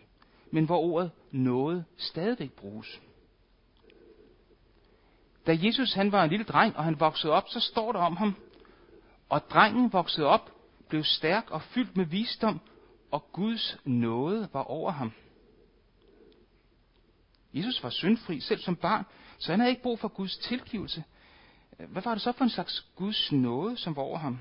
men 0.51 0.65
hvor 0.65 0.77
ordet 0.77 1.11
noget 1.31 1.85
stadigvæk 1.97 2.51
bruges. 2.51 3.01
Da 5.47 5.57
Jesus 5.61 5.93
han 5.93 6.11
var 6.11 6.23
en 6.23 6.29
lille 6.29 6.45
dreng, 6.45 6.77
og 6.77 6.83
han 6.83 6.99
voksede 6.99 7.33
op, 7.33 7.49
så 7.49 7.59
står 7.59 7.91
der 7.91 7.99
om 7.99 8.17
ham, 8.17 8.35
og 9.29 9.41
drengen 9.49 9.93
voksede 9.93 10.27
op, 10.27 10.51
blev 10.89 11.03
stærk 11.03 11.51
og 11.51 11.61
fyldt 11.61 11.97
med 11.97 12.05
visdom, 12.05 12.59
og 13.11 13.31
Guds 13.31 13.77
nåde 13.85 14.49
var 14.53 14.63
over 14.63 14.91
ham. 14.91 15.11
Jesus 17.53 17.83
var 17.83 17.89
syndfri 17.89 18.39
selv 18.39 18.59
som 18.59 18.75
barn, 18.75 19.05
så 19.37 19.51
han 19.51 19.59
havde 19.59 19.71
ikke 19.71 19.83
brug 19.83 19.99
for 19.99 20.07
Guds 20.07 20.37
tilgivelse. 20.37 21.03
Hvad 21.77 22.01
var 22.01 22.13
det 22.13 22.21
så 22.21 22.31
for 22.31 22.43
en 22.43 22.49
slags 22.49 22.87
Guds 22.95 23.31
nåde, 23.31 23.77
som 23.77 23.95
var 23.95 24.01
over 24.01 24.17
ham? 24.17 24.39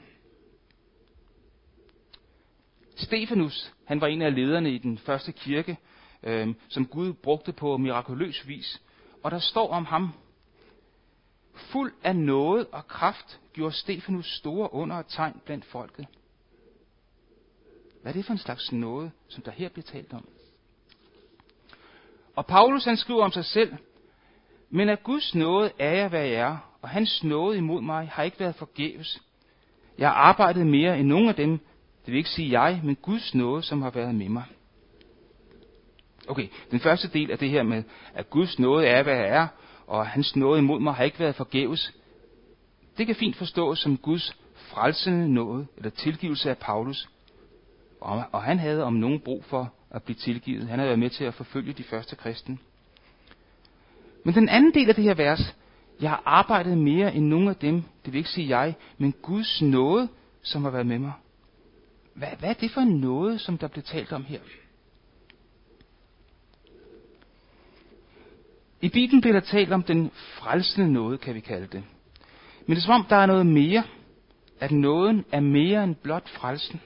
Stefanus, 2.97 3.73
han 3.85 4.01
var 4.01 4.07
en 4.07 4.23
af 4.23 4.35
lederne 4.35 4.71
i 4.71 4.79
den 4.79 4.99
første 4.99 5.33
kirke, 5.33 5.79
øh, 6.23 6.55
som 6.69 6.87
Gud 6.87 7.13
brugte 7.13 7.53
på 7.53 7.77
mirakuløs 7.77 8.49
vis. 8.49 8.83
Og 9.23 9.31
der 9.31 9.39
står 9.39 9.71
om 9.71 9.85
ham, 9.85 10.13
fuld 11.55 11.93
af 12.03 12.17
noget 12.17 12.67
og 12.73 12.87
kraft 12.87 13.41
gjorde 13.53 13.75
Stefanus 13.75 14.37
store 14.37 14.73
under 14.73 14.97
og 14.97 15.09
tegn 15.09 15.41
blandt 15.45 15.65
folket. 15.65 16.07
Hvad 18.07 18.15
er 18.15 18.19
det 18.19 18.27
for 18.27 18.33
en 18.33 18.39
slags 18.39 18.73
noget, 18.73 19.11
som 19.29 19.43
der 19.43 19.51
her 19.51 19.69
bliver 19.69 19.85
talt 19.85 20.13
om? 20.13 20.29
Og 22.37 22.47
Paulus 22.47 22.85
han 22.85 22.97
skriver 22.97 23.25
om 23.25 23.33
sig 23.33 23.45
selv, 23.45 23.75
men 24.71 24.89
af 24.89 25.03
Guds 25.03 25.35
nåde 25.35 25.71
er 25.79 25.91
jeg, 25.91 26.09
hvad 26.09 26.25
jeg 26.25 26.35
er, 26.35 26.77
og 26.83 26.89
hans 26.89 27.25
nåde 27.25 27.59
imod 27.59 27.83
mig 27.83 28.09
har 28.09 28.23
ikke 28.23 28.41
været 28.41 28.55
forgæves. 28.55 29.23
Jeg 29.99 30.09
har 30.09 30.15
arbejdet 30.15 30.67
mere 30.67 30.99
end 30.99 31.09
nogen 31.09 31.29
af 31.29 31.35
dem, 31.35 31.51
det 32.07 32.13
vil 32.13 32.17
ikke 32.17 32.31
sige 32.31 32.61
jeg, 32.61 32.81
men 32.85 32.97
Guds 32.97 33.35
nåde, 33.35 33.63
som 33.63 33.83
har 33.83 33.91
været 33.91 34.15
med 34.15 34.29
mig. 34.29 34.45
Okay, 36.29 36.49
den 36.71 36.81
første 36.81 37.09
del 37.09 37.31
af 37.31 37.39
det 37.39 37.51
her 37.51 37.63
med, 37.63 37.83
at 38.15 38.31
Guds 38.31 38.59
nåde 38.59 38.87
er, 38.87 39.03
hvad 39.03 39.17
jeg 39.17 39.29
er, 39.29 39.49
og 39.87 40.07
hans 40.07 40.37
nåde 40.37 40.59
imod 40.59 40.81
mig 40.81 40.95
har 40.95 41.05
ikke 41.05 41.19
været 41.19 41.35
forgæves, 41.35 41.93
det 42.99 43.07
kan 43.07 43.17
fint 43.17 43.37
forstås 43.37 43.79
som 43.79 43.97
Guds 43.97 44.37
frelsende 44.55 45.35
nåde, 45.35 45.67
eller 45.77 45.91
tilgivelse 45.91 46.51
af 46.51 46.59
Paulus. 46.59 47.09
Og, 48.01 48.25
og 48.33 48.43
han 48.43 48.59
havde 48.59 48.85
om 48.85 48.93
nogen 48.93 49.21
brug 49.21 49.45
for 49.45 49.73
at 49.91 50.03
blive 50.03 50.17
tilgivet. 50.17 50.69
Han 50.69 50.79
havde 50.79 50.89
været 50.89 50.99
med 50.99 51.11
til 51.11 51.25
at 51.25 51.35
forfølge 51.35 51.73
de 51.73 51.83
første 51.83 52.17
kristne. 52.17 52.59
Men 54.25 54.35
den 54.35 54.49
anden 54.49 54.75
del 54.75 54.89
af 54.89 54.95
det 54.95 55.05
her 55.05 55.15
vers, 55.15 55.57
jeg 56.01 56.11
har 56.11 56.23
arbejdet 56.25 56.79
mere 56.79 57.15
end 57.15 57.27
nogen 57.27 57.49
af 57.49 57.57
dem, 57.57 57.83
det 58.05 58.13
vil 58.13 58.19
ikke 58.19 58.31
sige 58.31 58.59
jeg, 58.59 58.75
men 58.99 59.15
Guds 59.23 59.63
nåde, 59.63 60.09
som 60.43 60.65
har 60.65 60.71
været 60.71 60.87
med 60.87 60.99
mig. 60.99 61.13
Hvad, 62.15 62.29
hvad 62.39 62.49
er 62.49 62.55
det 62.55 62.71
for 62.71 62.81
en 62.81 63.01
nåde, 63.01 63.39
som 63.39 63.59
der 63.59 63.69
bliver 63.69 63.85
talt 63.85 64.13
om 64.13 64.25
her? 64.25 64.41
I 68.81 68.89
Bibelen 68.89 69.21
bliver 69.21 69.41
der 69.41 69.47
talt 69.47 69.73
om 69.73 69.83
den 69.83 70.11
frelsende 70.15 70.93
nåde, 70.93 71.19
kan 71.19 71.35
vi 71.35 71.41
kalde 71.41 71.67
det. 71.67 71.85
Men 72.67 72.77
det 72.77 72.83
er 72.83 72.87
som 72.87 72.95
om, 72.95 73.07
der 73.11 73.17
er 73.17 73.27
noget 73.27 73.47
mere, 73.47 73.85
at 74.61 74.73
nåden 74.73 75.25
er 75.33 75.41
mere 75.41 75.85
end 75.85 75.95
blot 75.95 76.29
frelsen. 76.29 76.81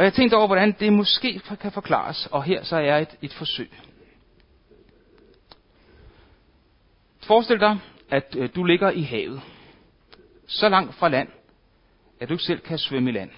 Og 0.00 0.04
jeg 0.04 0.12
tænkte 0.12 0.34
over, 0.34 0.46
hvordan 0.46 0.72
det 0.80 0.92
måske 0.92 1.40
kan 1.60 1.72
forklares, 1.72 2.28
og 2.32 2.44
her 2.44 2.62
så 2.62 2.76
er 2.76 2.98
et, 2.98 3.16
et 3.22 3.32
forsøg. 3.32 3.70
Forestil 7.22 7.60
dig, 7.60 7.78
at 8.10 8.36
øh, 8.38 8.50
du 8.54 8.64
ligger 8.64 8.90
i 8.90 9.02
havet, 9.02 9.40
så 10.46 10.68
langt 10.68 10.94
fra 10.94 11.08
land, 11.08 11.28
at 12.20 12.28
du 12.28 12.34
ikke 12.34 12.44
selv 12.44 12.60
kan 12.60 12.78
svømme 12.78 13.10
i 13.10 13.12
land. 13.12 13.30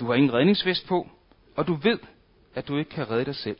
Du 0.00 0.06
har 0.06 0.14
ingen 0.14 0.32
redningsvest 0.32 0.86
på, 0.86 1.08
og 1.56 1.66
du 1.66 1.74
ved, 1.74 1.98
at 2.54 2.68
du 2.68 2.78
ikke 2.78 2.90
kan 2.90 3.10
redde 3.10 3.24
dig 3.24 3.36
selv. 3.36 3.58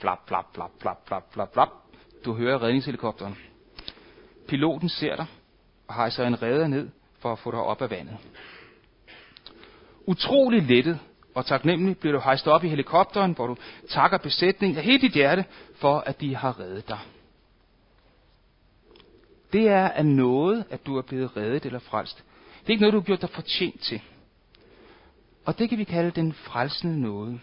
Flap, 0.00 0.28
flap, 0.28 0.54
flap, 0.54 0.70
flap, 0.80 1.08
flap, 1.08 1.32
flap, 1.32 1.52
flap. 1.52 1.70
Du 2.24 2.34
hører 2.34 2.62
redningshelikopteren. 2.62 3.38
Piloten 4.48 4.88
ser 4.88 5.16
dig 5.16 5.26
og 5.88 5.94
hejser 5.94 6.26
en 6.26 6.42
redder 6.42 6.66
ned 6.66 6.88
for 7.18 7.32
at 7.32 7.38
få 7.38 7.50
dig 7.50 7.60
op 7.60 7.82
af 7.82 7.90
vandet. 7.90 8.16
Utrolig 10.08 10.62
lettet 10.62 10.98
og 11.34 11.46
taknemmelig 11.46 11.98
bliver 11.98 12.12
du 12.12 12.20
hejst 12.20 12.46
op 12.46 12.64
i 12.64 12.68
helikopteren, 12.68 13.32
hvor 13.32 13.46
du 13.46 13.56
takker 13.88 14.18
besætningen 14.18 14.78
af 14.78 14.84
hele 14.84 15.00
dit 15.00 15.12
hjerte 15.12 15.44
for, 15.76 15.98
at 15.98 16.20
de 16.20 16.36
har 16.36 16.60
reddet 16.60 16.88
dig. 16.88 16.98
Det 19.52 19.68
er 19.68 19.88
af 19.88 20.06
noget, 20.06 20.64
at 20.70 20.86
du 20.86 20.96
er 20.96 21.02
blevet 21.02 21.36
reddet 21.36 21.66
eller 21.66 21.78
frelst. 21.78 22.16
Det 22.60 22.66
er 22.66 22.70
ikke 22.70 22.80
noget, 22.80 22.92
du 22.92 22.98
har 22.98 23.04
gjort 23.04 23.22
dig 23.22 23.30
fortjent 23.30 23.80
til. 23.80 24.02
Og 25.44 25.58
det 25.58 25.68
kan 25.68 25.78
vi 25.78 25.84
kalde 25.84 26.10
den 26.10 26.32
frelsende 26.32 27.00
nåde. 27.00 27.40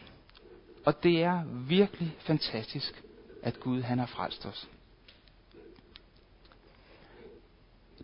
Og 0.85 1.03
det 1.03 1.23
er 1.23 1.43
virkelig 1.67 2.15
fantastisk, 2.19 3.03
at 3.43 3.59
Gud 3.59 3.81
han 3.81 3.99
har 3.99 4.05
frelst 4.05 4.45
os. 4.45 4.67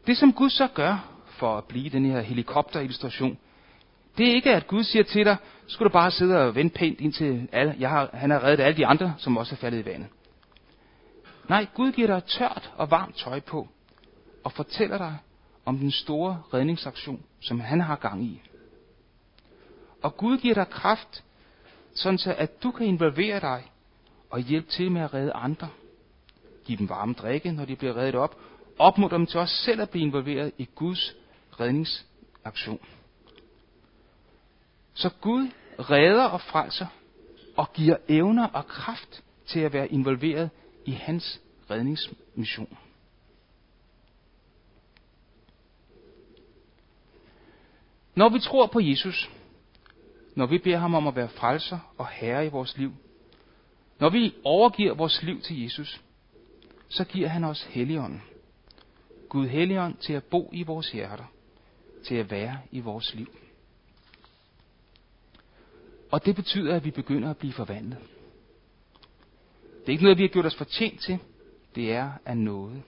Det 0.07 0.17
som 0.17 0.33
Gud 0.33 0.49
så 0.49 0.67
gør, 0.67 1.11
for 1.25 1.57
at 1.57 1.65
blive 1.65 1.89
den 1.89 2.05
her 2.05 2.21
helikopterillustration, 2.21 3.37
det 4.17 4.29
er 4.29 4.33
ikke, 4.35 4.55
at 4.55 4.67
Gud 4.67 4.83
siger 4.83 5.03
til 5.03 5.25
dig, 5.25 5.37
skulle 5.67 5.89
du 5.89 5.93
bare 5.93 6.11
sidde 6.11 6.37
og 6.37 6.55
vente 6.55 6.77
pænt 6.77 7.01
indtil 7.01 7.49
alle, 7.51 7.75
jeg 7.79 7.89
har, 7.89 8.09
han 8.13 8.29
har 8.29 8.43
reddet 8.43 8.63
alle 8.63 8.77
de 8.77 8.85
andre, 8.85 9.13
som 9.17 9.37
også 9.37 9.55
er 9.55 9.57
faldet 9.57 9.79
i 9.79 9.85
vandet. 9.85 10.07
Nej, 11.49 11.67
Gud 11.73 11.91
giver 11.91 12.07
dig 12.07 12.23
tørt 12.23 12.71
og 12.75 12.91
varmt 12.91 13.15
tøj 13.15 13.39
på, 13.39 13.67
og 14.43 14.51
fortæller 14.51 14.97
dig 14.97 15.17
om 15.65 15.77
den 15.77 15.91
store 15.91 16.41
redningsaktion, 16.53 17.23
som 17.41 17.59
han 17.59 17.81
har 17.81 17.95
gang 17.95 18.23
i. 18.23 18.41
Og 20.01 20.17
Gud 20.17 20.37
giver 20.37 20.53
dig 20.53 20.69
kraft, 20.69 21.23
sådan 21.95 22.17
så 22.17 22.35
at 22.37 22.63
du 22.63 22.71
kan 22.71 22.87
involvere 22.87 23.39
dig 23.39 23.71
og 24.29 24.39
hjælpe 24.39 24.69
til 24.69 24.91
med 24.91 25.01
at 25.01 25.13
redde 25.13 25.33
andre. 25.33 25.69
Giv 26.65 26.77
dem 26.77 26.89
varme 26.89 27.13
drikke, 27.13 27.51
når 27.51 27.65
de 27.65 27.75
bliver 27.75 27.97
reddet 27.97 28.15
op. 28.15 28.39
Opmuntre 28.79 29.17
dem 29.17 29.25
til 29.25 29.39
også 29.39 29.55
selv 29.55 29.81
at 29.81 29.89
blive 29.89 30.05
involveret 30.05 30.51
i 30.57 30.69
Guds 30.75 31.15
redningsaktion. 31.59 32.79
Så 34.93 35.09
Gud 35.21 35.49
redder 35.79 36.23
og 36.23 36.41
frelser 36.41 36.87
og 37.57 37.73
giver 37.73 37.97
evner 38.09 38.47
og 38.47 38.67
kraft 38.67 39.23
til 39.45 39.59
at 39.59 39.73
være 39.73 39.87
involveret 39.87 40.49
i 40.85 40.91
hans 40.91 41.41
redningsmission. 41.69 42.77
Når 48.15 48.29
vi 48.29 48.39
tror 48.39 48.67
på 48.67 48.79
Jesus, 48.79 49.29
når 50.35 50.45
vi 50.45 50.57
beder 50.57 50.77
ham 50.77 50.95
om 50.95 51.07
at 51.07 51.15
være 51.15 51.29
frelser 51.29 51.93
og 51.97 52.07
herre 52.07 52.45
i 52.45 52.49
vores 52.49 52.77
liv, 52.77 52.91
når 53.99 54.09
vi 54.09 54.35
overgiver 54.43 54.93
vores 54.93 55.23
liv 55.23 55.41
til 55.41 55.61
Jesus, 55.61 56.01
så 56.89 57.03
giver 57.03 57.27
han 57.27 57.43
os 57.43 57.63
Helligånden. 57.63 58.21
Gud 59.29 59.47
Helligånd 59.47 59.95
til 59.95 60.13
at 60.13 60.23
bo 60.23 60.49
i 60.53 60.63
vores 60.63 60.91
hjerter, 60.91 61.23
til 62.03 62.15
at 62.15 62.31
være 62.31 62.57
i 62.71 62.79
vores 62.79 63.15
liv. 63.15 63.27
Og 66.11 66.25
det 66.25 66.35
betyder, 66.35 66.75
at 66.75 66.85
vi 66.85 66.91
begynder 66.91 67.29
at 67.29 67.37
blive 67.37 67.53
forvandlet. 67.53 67.97
Det 69.79 69.87
er 69.87 69.91
ikke 69.91 70.03
noget, 70.03 70.17
vi 70.17 70.23
har 70.23 70.29
gjort 70.29 70.45
os 70.45 70.55
fortjent 70.55 70.99
til. 70.99 71.19
Det 71.75 71.93
er 71.93 72.11
af 72.25 72.37
noget. 72.37 72.81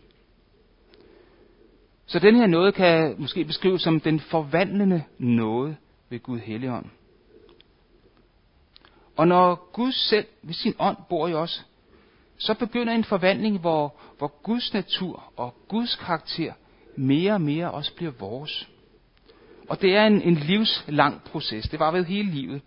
Så 2.06 2.20
den 2.20 2.36
her 2.36 2.48
noget 2.48 2.74
kan 2.74 3.16
måske 3.18 3.46
beskrives 3.46 3.82
som 3.82 4.00
den 4.00 4.20
forvandlende 4.20 5.04
noget 5.18 5.78
ved 6.10 6.20
Gud 6.20 6.40
Helligånd. 6.40 6.86
Og 9.16 9.28
når 9.28 9.70
Gud 9.74 9.92
selv 9.92 10.26
ved 10.42 10.54
sin 10.54 10.76
ånd 10.80 10.98
bor 11.10 11.28
i 11.28 11.34
os, 11.34 11.66
så 12.38 12.54
begynder 12.54 12.94
en 12.94 13.04
forvandling, 13.04 13.60
hvor, 13.60 13.96
hvor 14.18 14.28
Guds 14.44 14.74
natur 14.74 15.34
og 15.36 15.56
Guds 15.68 15.96
karakter 15.96 16.54
mere 16.96 17.34
og 17.34 17.42
mere 17.42 17.72
også 17.72 17.96
bliver 17.96 18.12
vores. 18.12 18.70
Og 19.70 19.82
det 19.82 19.96
er 19.96 20.06
en, 20.06 20.22
en 20.22 20.36
livslang 20.36 21.24
proces. 21.24 21.70
Det 21.70 21.80
var 21.80 21.92
ved 21.92 22.06
hele 22.06 22.32
livet. 22.32 22.62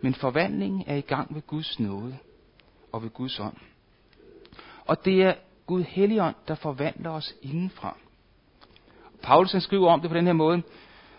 Men 0.00 0.14
forvandlingen 0.14 0.84
er 0.86 0.94
i 0.94 1.00
gang 1.00 1.34
ved 1.34 1.42
Guds 1.46 1.80
nåde 1.80 2.16
og 2.92 3.02
ved 3.02 3.10
Guds 3.10 3.40
ånd. 3.40 3.56
Og 4.84 5.04
det 5.04 5.22
er 5.22 5.34
Gud 5.66 5.82
Helligånd, 5.82 6.34
der 6.48 6.54
forvandler 6.54 7.10
os 7.10 7.34
indenfra. 7.42 7.96
Paulus 9.22 9.52
han 9.52 9.60
skriver 9.60 9.92
om 9.92 10.00
det 10.00 10.10
på 10.10 10.16
den 10.16 10.26
her 10.26 10.32
måde. 10.32 10.62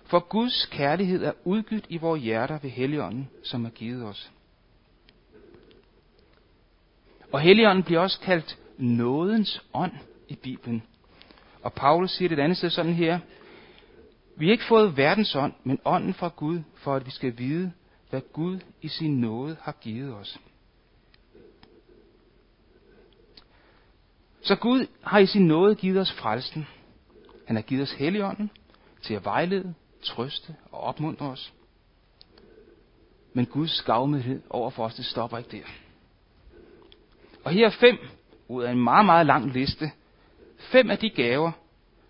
For 0.06 0.20
Guds 0.20 0.66
kærlighed 0.66 1.24
er 1.24 1.32
udgydt 1.44 1.86
i 1.90 1.98
vores 1.98 2.24
hjerter 2.24 2.60
ved 2.60 2.70
Helligånden, 2.70 3.30
som 3.44 3.66
er 3.66 3.70
givet 3.70 4.06
os. 4.06 4.32
Og 7.32 7.40
Helligånden 7.40 7.84
bliver 7.84 8.00
også 8.02 8.20
kaldt 8.20 8.60
nådens 8.78 9.64
ånd 9.74 9.92
i 10.28 10.36
Bibelen. 10.36 10.84
Og 11.64 11.74
Paulus 11.74 12.12
siger 12.12 12.30
det 12.30 12.40
et 12.40 12.44
andet 12.44 12.58
sted 12.58 12.70
sådan 12.70 12.94
her. 12.94 13.20
Vi 14.36 14.46
har 14.46 14.52
ikke 14.52 14.64
fået 14.64 14.98
verdens 14.98 15.36
ånd, 15.36 15.54
men 15.64 15.80
ånden 15.86 16.14
fra 16.14 16.32
Gud, 16.36 16.60
for 16.76 16.96
at 16.96 17.06
vi 17.06 17.12
skal 17.12 17.38
vide, 17.38 17.72
hvad 18.12 18.22
Gud 18.34 18.60
i 18.82 18.88
sin 18.88 19.22
nåde 19.22 19.58
har 19.62 19.72
givet 19.82 20.14
os. 20.14 20.40
Så 24.42 24.56
Gud 24.56 24.88
har 25.02 25.20
i 25.20 25.26
sin 25.26 25.48
nåde 25.48 25.76
givet 25.76 26.02
os 26.02 26.12
frelsen. 26.12 26.68
Han 27.48 27.56
har 27.56 27.64
givet 27.64 27.84
os 27.84 27.92
Helligånden 27.92 28.52
til 29.02 29.14
at 29.14 29.26
vejlede, 29.26 29.74
trøste 30.04 30.56
og 30.72 30.80
opmuntre 30.80 31.26
os. 31.26 31.54
Men 33.34 33.46
Guds 33.46 33.82
gavmildhed 33.82 34.42
over 34.50 34.70
for 34.70 34.86
os, 34.86 34.96
det 34.96 35.06
stopper 35.06 35.38
ikke 35.38 35.58
der. 35.58 35.64
Og 37.44 37.52
her 37.52 37.66
er 37.66 37.72
fem 37.80 37.98
ud 38.48 38.64
af 38.64 38.72
en 38.72 38.84
meget, 38.84 39.06
meget 39.06 39.26
lang 39.26 39.52
liste. 39.54 39.92
Fem 40.58 40.90
af 40.90 40.98
de 40.98 41.10
gaver, 41.10 41.52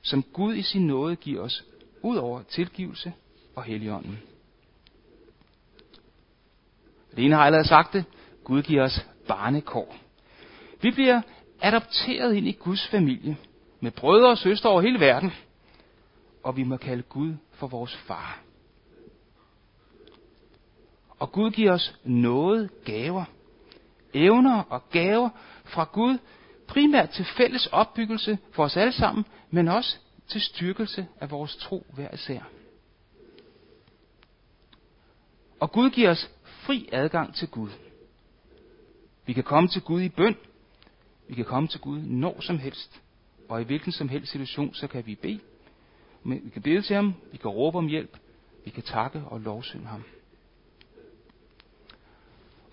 som 0.02 0.24
Gud 0.24 0.56
i 0.56 0.62
sin 0.62 0.88
nåde 0.88 1.16
giver 1.16 1.42
os, 1.42 1.66
ud 2.02 2.18
over 2.18 2.44
tilgivelse 2.44 3.14
og 3.56 3.64
Helligånden. 3.64 4.20
Lene 7.14 7.36
har 7.36 7.46
allerede 7.46 7.68
sagt 7.68 7.94
det. 7.94 8.06
Gud 8.44 8.62
giver 8.62 8.84
os 8.84 9.06
barnekår. 9.28 9.96
Vi 10.82 10.92
bliver 10.92 11.22
adopteret 11.62 12.36
ind 12.36 12.48
i 12.48 12.52
Guds 12.52 12.88
familie 12.88 13.38
med 13.80 13.92
brødre 13.92 14.30
og 14.30 14.38
søstre 14.38 14.70
over 14.70 14.82
hele 14.82 15.00
verden. 15.00 15.34
Og 16.44 16.58
vi 16.58 16.64
må 16.64 16.78
kalde 16.78 17.04
Gud 17.04 17.34
for 17.52 17.68
vores 17.68 17.96
far. 17.96 18.40
Og 21.20 21.32
Gud 21.32 21.52
giver 21.52 21.72
os 21.72 21.96
noget 22.04 22.70
gaver, 22.86 23.24
evner 24.14 24.62
og 24.70 24.90
gaver 24.90 25.30
fra 25.64 25.90
Gud, 25.94 26.18
primært 26.68 27.10
til 27.10 27.26
fælles 27.26 27.68
opbyggelse 27.68 28.38
for 28.52 28.64
os 28.64 28.78
alle 28.78 28.94
sammen, 28.94 29.26
men 29.50 29.68
også 29.68 29.98
til 30.28 30.42
styrkelse 30.42 31.08
af 31.20 31.32
vores 31.32 31.56
tro 31.56 31.86
hver 31.94 32.14
især. 32.14 32.40
Og 35.60 35.72
Gud 35.72 35.90
giver 35.90 36.10
os 36.10 36.30
fri 36.62 36.90
adgang 36.92 37.36
til 37.36 37.48
Gud. 37.48 37.70
Vi 39.26 39.34
kan 39.34 39.44
komme 39.44 39.70
til 39.70 39.82
Gud 39.82 40.02
i 40.02 40.10
bøn. 40.10 40.36
Vi 41.28 41.36
kan 41.36 41.46
komme 41.46 41.68
til 41.68 41.80
Gud 41.80 42.00
når 42.00 42.42
som 42.42 42.60
helst. 42.60 43.02
Og 43.50 43.62
i 43.62 43.64
hvilken 43.64 43.92
som 43.92 44.10
helst 44.10 44.32
situation, 44.32 44.74
så 44.74 44.88
kan 44.88 45.06
vi 45.06 45.16
bede. 45.16 45.40
Vi 46.24 46.50
kan 46.54 46.62
bede 46.62 46.82
til 46.82 46.96
ham. 46.96 47.14
Vi 47.32 47.38
kan 47.38 47.52
råbe 47.52 47.78
om 47.78 47.88
hjælp. 47.88 48.18
Vi 48.66 48.70
kan 48.70 48.84
takke 48.84 49.24
og 49.26 49.42
lovsynge 49.42 49.88
ham. 49.88 50.04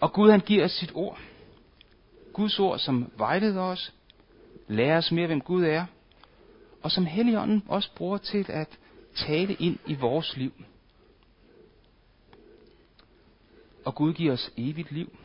Og 0.01 0.13
Gud 0.13 0.31
han 0.31 0.41
giver 0.41 0.65
os 0.65 0.73
sit 0.73 0.93
ord. 0.95 1.19
Guds 2.33 2.59
ord, 2.59 2.79
som 2.79 3.13
vejleder 3.17 3.63
os, 3.63 3.95
lærer 4.69 4.99
os 4.99 5.13
mere, 5.13 5.27
hvem 5.27 5.41
Gud 5.41 5.65
er, 5.65 5.87
og 6.83 6.91
som 6.91 7.07
Helligånden 7.07 7.63
også 7.69 7.91
bruger 7.95 8.19
til 8.19 8.47
at 8.49 8.79
tale 9.15 9.55
ind 9.55 9.79
i 9.87 9.95
vores 9.95 10.37
liv. 10.37 10.53
Og 13.89 13.95
Gud 13.95 14.13
giver 14.13 14.33
os 14.33 14.53
evigt 14.57 14.93
liv. 14.93 15.19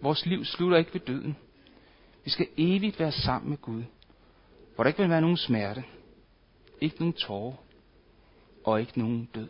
Vores 0.00 0.26
liv 0.26 0.44
slutter 0.44 0.76
ikke 0.76 0.94
ved 0.94 1.00
døden. 1.00 1.36
Vi 2.24 2.30
skal 2.30 2.46
evigt 2.56 3.00
være 3.00 3.12
sammen 3.12 3.50
med 3.50 3.58
Gud, 3.58 3.82
hvor 4.74 4.84
der 4.84 4.88
ikke 4.88 5.00
vil 5.00 5.10
være 5.10 5.20
nogen 5.20 5.36
smerte, 5.36 5.84
ikke 6.80 6.96
nogen 6.98 7.12
tårer 7.12 7.54
og 8.64 8.80
ikke 8.80 8.98
nogen 8.98 9.28
død. 9.34 9.48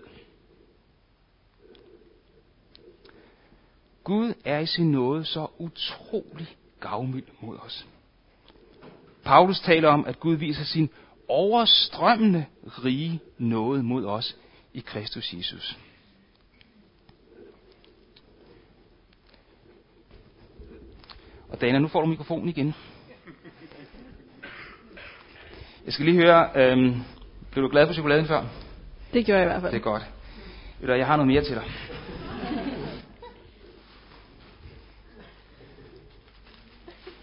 Gud 4.04 4.34
er 4.44 4.58
i 4.58 4.66
sin 4.66 4.92
nåde 4.92 5.24
så 5.24 5.46
utrolig 5.58 6.56
gavmild 6.80 7.26
mod 7.40 7.58
os. 7.58 7.86
Paulus 9.24 9.60
taler 9.60 9.88
om, 9.88 10.04
at 10.06 10.20
Gud 10.20 10.34
viser 10.34 10.64
sin 10.64 10.90
overstrømmende 11.28 12.46
rige 12.64 13.20
nåde 13.38 13.82
mod 13.82 14.04
os 14.04 14.36
i 14.72 14.80
Kristus 14.80 15.32
Jesus. 15.32 15.78
Og 21.54 21.60
Dana, 21.60 21.78
nu 21.78 21.88
får 21.88 22.00
du 22.00 22.06
mikrofonen 22.06 22.48
igen. 22.48 22.74
Jeg 25.84 25.92
skal 25.92 26.04
lige 26.04 26.16
høre, 26.16 26.50
øhm, 26.56 27.02
blev 27.50 27.64
du 27.64 27.68
glad 27.68 27.86
for 27.86 27.94
chokoladen 27.94 28.26
før? 28.26 28.44
Det 29.12 29.26
gjorde 29.26 29.40
jeg 29.40 29.48
i 29.48 29.50
hvert 29.50 29.62
fald. 29.62 29.72
Det 29.72 29.78
er 29.78 29.82
godt. 29.82 30.02
Ved 30.80 30.88
du, 30.88 30.94
jeg 30.94 31.06
har 31.06 31.16
noget 31.16 31.28
mere 31.28 31.44
til 31.44 31.54
dig. 31.54 31.64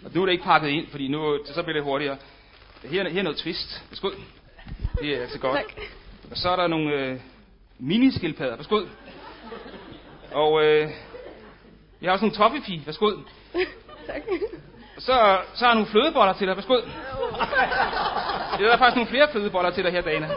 Og 0.04 0.10
nu 0.14 0.22
er 0.22 0.26
det 0.26 0.32
ikke 0.32 0.44
pakket 0.44 0.68
ind, 0.68 0.86
fordi 0.90 1.08
nu 1.08 1.38
så 1.46 1.62
bliver 1.62 1.76
det 1.76 1.84
hurtigere. 1.84 2.16
Her, 2.82 3.08
her 3.08 3.18
er 3.18 3.22
noget 3.22 3.38
twist. 3.38 3.84
Værsgo. 3.90 4.10
Det 5.00 5.16
er 5.16 5.22
altså 5.22 5.38
godt. 5.38 5.56
Tak. 5.56 5.84
Og 6.30 6.36
så 6.36 6.50
er 6.50 6.56
der 6.56 6.66
nogle 6.66 6.94
øh, 6.94 7.20
miniskildpadder. 7.78 8.56
Værsgo. 8.56 8.86
Og 10.32 10.64
øh, 10.64 10.90
jeg 12.00 12.08
har 12.08 12.12
også 12.12 12.24
nogle 12.24 12.36
toffifee. 12.36 12.82
Værsgo. 12.86 13.10
Tak. 14.06 14.22
Så, 14.98 15.38
så 15.54 15.64
har 15.64 15.66
jeg 15.66 15.74
nogle 15.74 15.86
flødeboller 15.90 16.32
til 16.32 16.46
dig. 16.46 16.56
Værsgo. 16.56 16.74
Der 18.58 18.72
er 18.72 18.78
faktisk 18.78 18.96
nogle 18.96 19.10
flere 19.10 19.28
flødeboller 19.32 19.70
til 19.70 19.84
dig 19.84 19.92
her, 19.92 20.00
Dana. 20.00 20.30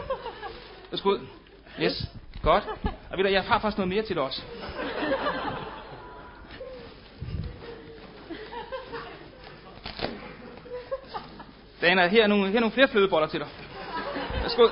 Værsgo. 0.90 1.18
Yes. 1.80 2.04
Godt. 2.42 2.64
Og 3.10 3.18
ved 3.18 3.24
du, 3.24 3.30
jeg 3.30 3.42
har 3.42 3.58
faktisk 3.58 3.78
noget 3.78 3.88
mere 3.88 4.02
til 4.02 4.16
dig 4.16 4.22
også. 4.24 4.42
Dana, 11.82 12.06
her 12.08 12.22
er 12.22 12.26
nogle, 12.26 12.48
her 12.48 12.56
er 12.56 12.60
nogle 12.60 12.72
flere 12.72 12.88
flødeboller 12.88 13.28
til 13.28 13.40
dig. 13.40 13.48
Værsgo. 14.42 14.68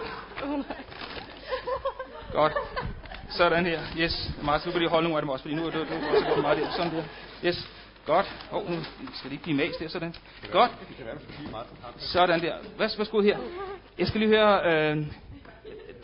Godt. 2.32 2.52
Sådan 3.30 3.66
her. 3.66 3.80
Yes. 3.96 4.30
Martin, 4.42 4.68
nu 4.68 4.72
kan 4.72 4.80
lige 4.80 4.90
holde 4.90 5.04
nogle 5.08 5.16
af 5.16 5.22
dem 5.22 5.28
også, 5.28 5.42
fordi 5.42 5.54
nu 5.54 5.66
er 5.66 5.70
det, 5.70 5.90
nu 5.90 5.96
er 6.16 6.34
det 6.34 6.42
meget 6.42 6.58
der. 6.58 6.70
Sådan 6.70 6.92
der. 6.96 7.02
Yes. 7.44 7.68
Godt. 8.06 8.26
Åh, 8.52 8.58
oh, 8.58 8.70
nu 8.70 8.78
skal 9.12 9.30
det 9.30 9.32
ikke 9.32 9.42
blive 9.42 9.56
mas 9.56 9.76
der, 9.76 9.88
sådan. 9.88 10.14
Godt. 10.52 10.70
Sådan 11.96 12.40
der. 12.40 12.54
Værs, 12.78 12.98
værsgo 12.98 13.20
her. 13.20 13.38
Jeg 13.98 14.06
skal 14.06 14.20
lige 14.20 14.30
høre, 14.30 14.60
øh, 14.92 15.06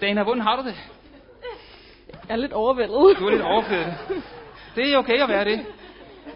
Dana, 0.01 0.23
hvordan 0.23 0.43
har 0.43 0.57
du 0.57 0.69
det? 0.69 0.75
Jeg 2.29 2.35
er 2.35 2.37
lidt 2.37 2.53
overvældet. 2.53 3.17
Du 3.19 3.27
er 3.27 3.31
lidt 3.31 3.43
overflødet. 3.43 3.95
Det 4.77 4.93
er 4.93 4.99
okay 4.99 5.23
at 5.23 5.29
være 5.29 5.45
det. 5.45 5.67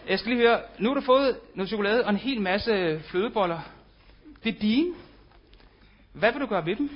Jeg 0.09 0.18
skal 0.18 0.33
lige 0.33 0.48
høre, 0.48 0.61
nu 0.79 0.88
har 0.88 0.94
du 0.94 1.00
fået 1.00 1.38
noget 1.55 1.68
chokolade 1.68 2.05
og 2.05 2.11
en 2.11 2.16
hel 2.16 2.40
masse 2.40 3.00
flødeboller. 3.00 3.61
Det 4.44 4.55
er 4.55 4.59
dine. 4.59 4.94
Hvad 6.12 6.33
vil 6.33 6.40
du 6.40 6.46
gøre 6.46 6.66
ved 6.66 6.77
dem? 6.77 6.90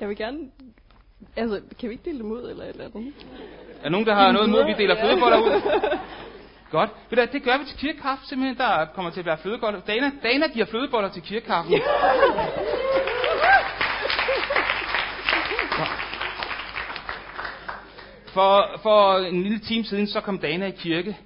Jeg 0.00 0.08
vil 0.08 0.16
gerne... 0.16 0.50
Altså, 1.36 1.60
kan 1.80 1.88
vi 1.88 1.94
ikke 1.94 2.04
dele 2.04 2.18
dem 2.18 2.32
ud 2.32 2.50
eller 2.50 2.64
et 2.64 2.68
eller 2.68 2.84
andet? 2.94 3.14
Er 3.82 3.84
der 3.84 3.90
nogen, 3.90 4.06
der 4.06 4.14
har 4.14 4.32
noget 4.32 4.48
imod, 4.48 4.60
at 4.60 4.66
vi 4.66 4.72
deler 4.72 4.96
flødeboller 5.00 5.38
ud? 5.38 5.80
Godt. 6.70 6.90
Ved 7.10 7.26
du, 7.26 7.32
det 7.32 7.42
gør 7.42 7.58
vi 7.58 7.64
til 7.64 7.78
kirkekaffe 7.78 8.26
simpelthen. 8.26 8.58
Der 8.58 8.86
kommer 8.94 9.10
til 9.10 9.20
at 9.20 9.26
være 9.26 9.38
flødeboller. 9.38 9.80
Dana, 9.80 10.10
Dana 10.22 10.46
giver 10.46 10.66
flødeboller 10.66 11.08
til 11.08 11.22
kirkekaffen. 11.22 11.74
For, 18.34 18.78
for 18.82 19.16
en 19.16 19.42
lille 19.42 19.58
time 19.58 19.84
siden, 19.84 20.06
så 20.06 20.20
kom 20.20 20.38
Dana 20.38 20.66
i 20.66 20.70
kirke. 20.70 21.16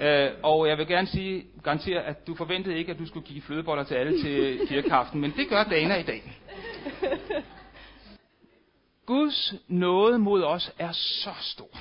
Øh, 0.00 0.30
og 0.42 0.68
jeg 0.68 0.78
vil 0.78 0.86
gerne 0.86 1.06
sige, 1.06 1.44
garantere, 1.64 2.02
at 2.02 2.26
du 2.26 2.34
forventede 2.34 2.78
ikke, 2.78 2.92
at 2.92 2.98
du 2.98 3.06
skulle 3.06 3.26
give 3.26 3.42
flødeboller 3.42 3.84
til 3.84 3.94
alle 3.94 4.22
til 4.22 4.60
kirkekaften. 4.68 5.20
Men 5.20 5.32
det 5.36 5.48
gør 5.48 5.64
Dana 5.64 5.96
i 5.96 6.02
dag. 6.02 6.32
Guds 9.06 9.54
nåde 9.68 10.18
mod 10.18 10.42
os 10.42 10.72
er 10.78 10.92
så 10.92 11.30
stor. 11.40 11.78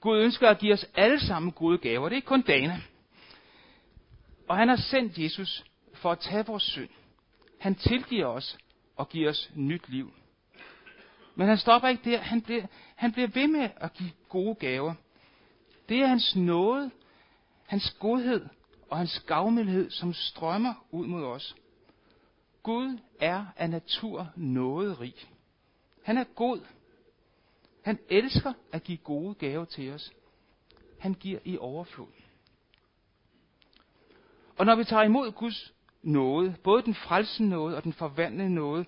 Gud 0.00 0.18
ønsker 0.18 0.48
at 0.48 0.58
give 0.58 0.72
os 0.72 0.86
alle 0.94 1.20
sammen 1.20 1.52
gode 1.52 1.78
gaver. 1.78 2.08
Det 2.08 2.12
er 2.14 2.16
ikke 2.16 2.28
kun 2.28 2.42
Dana. 2.42 2.80
Og 4.48 4.56
han 4.56 4.68
har 4.68 4.76
sendt 4.76 5.18
Jesus 5.18 5.64
for 5.94 6.12
at 6.12 6.18
tage 6.18 6.46
vores 6.46 6.62
synd. 6.62 6.88
Han 7.58 7.74
tilgiver 7.74 8.26
os 8.26 8.58
og 8.96 9.08
giver 9.08 9.30
os 9.30 9.50
nyt 9.54 9.88
liv. 9.88 10.12
Men 11.34 11.48
han 11.48 11.58
stopper 11.58 11.88
ikke 11.88 12.10
der. 12.10 12.18
Han 12.18 12.42
bliver, 12.42 12.66
han 12.96 13.12
bliver 13.12 13.28
ved 13.28 13.48
med 13.48 13.68
at 13.76 13.92
give 13.92 14.10
gode 14.28 14.54
gaver. 14.54 14.94
Det 15.88 16.00
er 16.00 16.06
hans 16.06 16.36
nåde, 16.36 16.90
hans 17.66 17.96
godhed 18.00 18.46
og 18.90 18.98
hans 18.98 19.20
gavmildhed, 19.20 19.90
som 19.90 20.14
strømmer 20.14 20.74
ud 20.90 21.06
mod 21.06 21.24
os. 21.24 21.56
Gud 22.62 22.98
er 23.20 23.46
af 23.56 23.70
natur 23.70 24.28
nåderig. 24.36 25.14
Han 26.04 26.18
er 26.18 26.24
god. 26.24 26.60
Han 27.82 27.98
elsker 28.08 28.52
at 28.72 28.84
give 28.84 28.98
gode 28.98 29.34
gaver 29.34 29.64
til 29.64 29.92
os. 29.92 30.12
Han 30.98 31.14
giver 31.14 31.38
i 31.44 31.58
overflod. 31.58 32.12
Og 34.58 34.66
når 34.66 34.76
vi 34.76 34.84
tager 34.84 35.02
imod 35.02 35.32
Guds 35.32 35.72
nåde, 36.02 36.56
både 36.64 36.82
den 36.82 36.94
frelsende 36.94 37.50
nåde 37.50 37.76
og 37.76 37.84
den 37.84 37.92
forvandlende 37.92 38.54
nåde, 38.54 38.84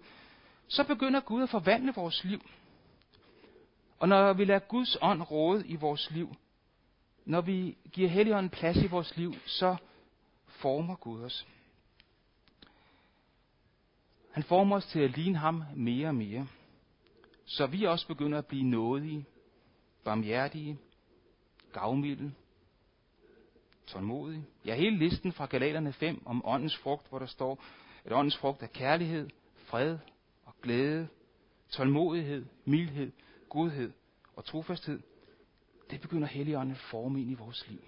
så 0.68 0.84
begynder 0.84 1.20
Gud 1.20 1.42
at 1.42 1.48
forvandle 1.48 1.92
vores 1.96 2.24
liv. 2.24 2.40
Og 3.98 4.08
når 4.08 4.32
vi 4.32 4.44
lader 4.44 4.60
Guds 4.60 4.96
ånd 5.02 5.22
råde 5.22 5.66
i 5.66 5.76
vores 5.76 6.10
liv, 6.10 6.34
når 7.24 7.40
vi 7.40 7.76
giver 7.92 8.08
Helligånden 8.08 8.50
plads 8.50 8.76
i 8.76 8.86
vores 8.86 9.16
liv, 9.16 9.34
så 9.46 9.76
former 10.46 10.96
Gud 10.96 11.22
os. 11.22 11.46
Han 14.30 14.42
former 14.42 14.76
os 14.76 14.86
til 14.86 15.00
at 15.00 15.16
ligne 15.16 15.38
ham 15.38 15.64
mere 15.76 16.08
og 16.08 16.14
mere, 16.14 16.46
så 17.52 17.66
vi 17.66 17.84
også 17.84 18.06
begynder 18.06 18.38
at 18.38 18.46
blive 18.46 18.62
nådige, 18.62 19.26
barmhjertige, 20.04 20.78
gavmilde, 21.72 22.32
tålmodige. 23.86 24.44
Ja, 24.64 24.74
hele 24.74 24.98
listen 24.98 25.32
fra 25.32 25.46
Galaterne 25.46 25.92
5 25.92 26.22
om 26.26 26.42
åndens 26.44 26.76
frugt, 26.76 27.08
hvor 27.08 27.18
der 27.18 27.26
står, 27.26 27.64
at 28.04 28.12
åndens 28.12 28.36
frugt 28.36 28.62
er 28.62 28.66
kærlighed, 28.66 29.30
fred 29.56 29.98
og 30.44 30.54
glæde, 30.62 31.08
tålmodighed, 31.70 32.46
mildhed, 32.64 33.12
godhed 33.48 33.92
og 34.36 34.44
trofasthed. 34.44 35.00
Det 35.90 36.00
begynder 36.00 36.28
Helligånden 36.28 36.74
at 36.74 36.80
forme 36.80 37.20
ind 37.20 37.30
i 37.30 37.34
vores 37.34 37.68
liv. 37.68 37.80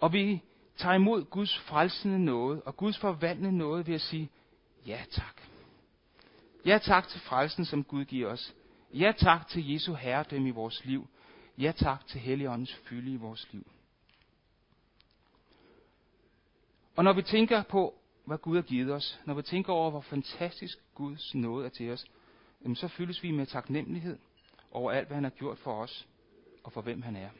Og 0.00 0.12
vi 0.12 0.42
tager 0.76 0.94
imod 0.94 1.24
Guds 1.24 1.58
frelsende 1.58 2.18
nåde 2.18 2.62
og 2.62 2.76
Guds 2.76 2.98
forvandlende 2.98 3.58
nåde 3.58 3.86
ved 3.86 3.94
at 3.94 4.00
sige, 4.00 4.30
ja 4.86 5.04
tak. 5.10 5.49
Ja 6.64 6.78
tak 6.78 7.08
til 7.08 7.20
frelsen, 7.20 7.64
som 7.64 7.84
Gud 7.84 8.04
giver 8.04 8.28
os. 8.28 8.54
Ja 8.94 9.12
tak 9.18 9.48
til 9.48 9.72
Jesu 9.72 9.94
herredømme 9.94 10.48
i 10.48 10.50
vores 10.50 10.84
liv. 10.84 11.08
Ja 11.58 11.72
tak 11.72 12.06
til 12.06 12.20
Helligåndens 12.20 12.74
fylde 12.74 13.12
i 13.12 13.16
vores 13.16 13.48
liv. 13.52 13.70
Og 16.96 17.04
når 17.04 17.12
vi 17.12 17.22
tænker 17.22 17.62
på, 17.62 17.94
hvad 18.24 18.38
Gud 18.38 18.56
har 18.56 18.62
givet 18.62 18.92
os, 18.92 19.20
når 19.24 19.34
vi 19.34 19.42
tænker 19.42 19.72
over, 19.72 19.90
hvor 19.90 20.00
fantastisk 20.00 20.78
Guds 20.94 21.34
nåde 21.34 21.66
er 21.66 21.70
til 21.70 21.90
os, 21.90 22.06
så 22.74 22.88
fyldes 22.88 23.22
vi 23.22 23.30
med 23.30 23.46
taknemmelighed 23.46 24.18
over 24.70 24.92
alt, 24.92 25.06
hvad 25.06 25.14
han 25.14 25.24
har 25.24 25.30
gjort 25.30 25.58
for 25.58 25.82
os, 25.82 26.08
og 26.64 26.72
for 26.72 26.82
hvem 26.82 27.02
han 27.02 27.16
er. 27.16 27.30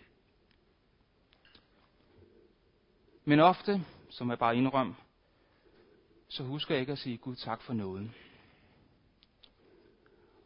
Men 3.25 3.41
ofte, 3.41 3.85
som 4.11 4.31
jeg 4.31 4.39
bare 4.39 4.57
indrøm, 4.57 4.97
så 6.29 6.43
husker 6.45 6.75
jeg 6.75 6.81
ikke 6.81 6.93
at 6.93 6.99
sige 6.99 7.17
Gud 7.17 7.37
tak 7.37 7.63
for 7.63 7.73
nåden. 7.73 8.15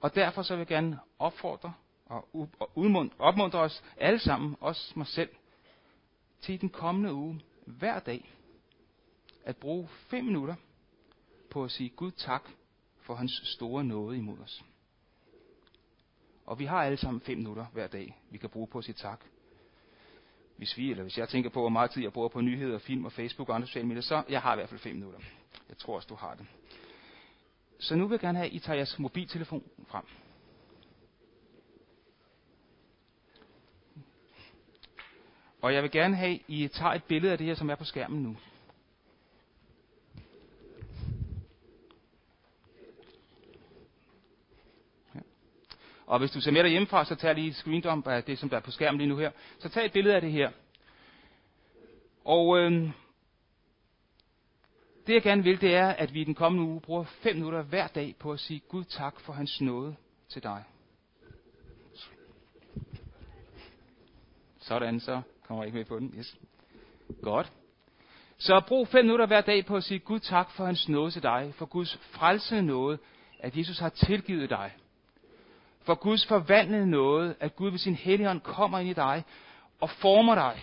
Og 0.04 0.14
derfor 0.14 0.42
så 0.42 0.54
vil 0.54 0.60
jeg 0.60 0.66
gerne 0.66 1.00
opfordre 1.18 1.72
og 2.06 2.28
opmuntre 3.18 3.58
os 3.60 3.84
alle 3.96 4.18
sammen, 4.18 4.56
også 4.60 4.92
mig 4.96 5.06
selv, 5.06 5.30
til 6.40 6.60
den 6.60 6.68
kommende 6.68 7.12
uge, 7.12 7.40
hver 7.66 7.98
dag, 7.98 8.32
at 9.44 9.56
bruge 9.56 9.88
fem 9.88 10.24
minutter 10.24 10.54
på 11.50 11.64
at 11.64 11.70
sige 11.70 11.88
Gud 11.88 12.10
tak 12.10 12.48
for 13.00 13.14
hans 13.14 13.42
store 13.44 13.84
nåde 13.84 14.16
imod 14.16 14.38
os. 14.38 14.64
Og 16.46 16.58
vi 16.58 16.64
har 16.64 16.82
alle 16.82 16.96
sammen 16.98 17.20
fem 17.20 17.38
minutter 17.38 17.66
hver 17.72 17.86
dag, 17.86 18.16
vi 18.30 18.38
kan 18.38 18.50
bruge 18.50 18.66
på 18.66 18.78
at 18.78 18.84
sige 18.84 18.94
tak. 18.94 19.20
Hvis 20.56 20.76
vi, 20.76 20.90
eller 20.90 21.02
hvis 21.02 21.18
jeg 21.18 21.28
tænker 21.28 21.50
på, 21.50 21.60
hvor 21.60 21.68
meget 21.68 21.90
tid 21.90 22.02
jeg 22.02 22.12
bruger 22.12 22.28
på 22.28 22.40
nyheder, 22.40 22.78
film 22.78 23.04
og 23.04 23.12
Facebook 23.12 23.48
og 23.48 23.54
andre 23.54 23.66
sociale 23.66 23.88
medier, 23.88 24.02
så 24.02 24.22
jeg 24.28 24.42
har 24.42 24.52
i 24.52 24.56
hvert 24.56 24.68
fald 24.68 24.80
fem 24.80 24.94
minutter. 24.94 25.20
Jeg 25.68 25.78
tror 25.78 25.96
også, 25.96 26.08
du 26.08 26.14
har 26.14 26.34
det. 26.34 26.46
Så 27.78 27.94
nu 27.94 28.06
vil 28.06 28.14
jeg 28.14 28.20
gerne 28.20 28.38
have, 28.38 28.46
at 28.46 28.52
I 28.52 28.58
tager 28.58 28.76
jeres 28.76 28.98
mobiltelefon 28.98 29.62
frem. 29.88 30.04
Og 35.62 35.74
jeg 35.74 35.82
vil 35.82 35.90
gerne 35.90 36.16
have, 36.16 36.34
at 36.34 36.40
I 36.48 36.68
tager 36.68 36.92
et 36.92 37.04
billede 37.04 37.32
af 37.32 37.38
det 37.38 37.46
her, 37.46 37.54
som 37.54 37.70
er 37.70 37.74
på 37.74 37.84
skærmen 37.84 38.22
nu. 38.22 38.36
Og 46.06 46.18
hvis 46.18 46.30
du 46.30 46.40
ser 46.40 46.50
med 46.50 46.62
dig 46.62 46.70
hjemmefra, 46.70 47.04
så 47.04 47.14
tag 47.14 47.34
lige 47.34 47.48
et 47.48 47.54
screendump 47.54 48.06
af 48.06 48.24
det, 48.24 48.38
som 48.38 48.48
der 48.48 48.56
er 48.56 48.60
på 48.60 48.70
skærmen 48.70 48.98
lige 48.98 49.08
nu 49.08 49.16
her. 49.16 49.30
Så 49.58 49.68
tag 49.68 49.84
et 49.84 49.92
billede 49.92 50.14
af 50.14 50.20
det 50.20 50.32
her. 50.32 50.50
Og 52.24 52.58
øh, 52.58 52.90
det 55.06 55.14
jeg 55.14 55.22
gerne 55.22 55.42
vil, 55.42 55.60
det 55.60 55.74
er, 55.74 55.88
at 55.88 56.14
vi 56.14 56.20
i 56.20 56.24
den 56.24 56.34
kommende 56.34 56.70
uge 56.70 56.80
bruger 56.80 57.04
fem 57.04 57.36
minutter 57.36 57.62
hver 57.62 57.86
dag 57.86 58.14
på 58.18 58.32
at 58.32 58.40
sige 58.40 58.60
Gud 58.68 58.84
tak 58.84 59.20
for 59.20 59.32
hans 59.32 59.60
nåde 59.60 59.96
til 60.28 60.42
dig. 60.42 60.64
Sådan, 64.58 65.00
så 65.00 65.20
kommer 65.46 65.64
jeg 65.64 65.66
ikke 65.66 65.78
med 65.78 65.84
på 65.84 65.98
den. 65.98 66.14
Yes. 66.18 66.36
Godt. 67.22 67.52
Så 68.38 68.62
brug 68.68 68.88
fem 68.88 69.04
minutter 69.04 69.26
hver 69.26 69.40
dag 69.40 69.66
på 69.66 69.76
at 69.76 69.84
sige 69.84 69.98
Gud 69.98 70.20
tak 70.20 70.50
for 70.50 70.64
hans 70.64 70.88
nåde 70.88 71.10
til 71.10 71.22
dig, 71.22 71.52
for 71.54 71.66
Guds 71.66 71.96
frelsende 71.96 72.62
nåde, 72.62 72.98
at 73.38 73.56
Jesus 73.56 73.78
har 73.78 73.88
tilgivet 73.88 74.50
dig 74.50 74.72
for 75.84 75.94
Guds 75.94 76.26
forvandlede 76.26 76.86
nåde, 76.86 77.34
at 77.40 77.56
Gud 77.56 77.70
ved 77.70 77.78
sin 77.78 77.94
helligånd 77.94 78.40
kommer 78.40 78.78
ind 78.78 78.88
i 78.88 78.92
dig 78.92 79.24
og 79.80 79.90
former 79.90 80.34
dig 80.34 80.62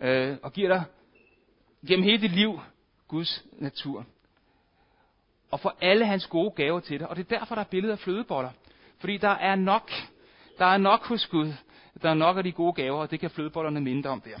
øh, 0.00 0.36
og 0.42 0.52
giver 0.52 0.68
dig 0.68 0.84
gennem 1.88 2.04
hele 2.04 2.22
dit 2.22 2.32
liv 2.32 2.60
Guds 3.10 3.44
natur. 3.52 4.06
Og 5.50 5.60
for 5.60 5.76
alle 5.80 6.06
hans 6.06 6.26
gode 6.26 6.50
gaver 6.50 6.80
til 6.80 7.00
dig. 7.00 7.08
Og 7.08 7.16
det 7.16 7.32
er 7.32 7.38
derfor, 7.38 7.54
der 7.54 7.62
er 7.62 7.66
billeder 7.66 7.94
af 7.94 7.98
flødeboller. 7.98 8.50
Fordi 8.98 9.16
der 9.16 9.28
er 9.28 9.54
nok. 9.54 9.90
Der 10.58 10.66
er 10.66 10.78
nok 10.78 11.06
hos 11.06 11.26
Gud. 11.26 11.52
Der 12.02 12.10
er 12.10 12.14
nok 12.14 12.36
af 12.36 12.44
de 12.44 12.52
gode 12.52 12.72
gaver, 12.72 12.98
og 12.98 13.10
det 13.10 13.20
kan 13.20 13.30
flødebollerne 13.30 13.80
minde 13.80 14.08
om 14.08 14.20
der. 14.20 14.38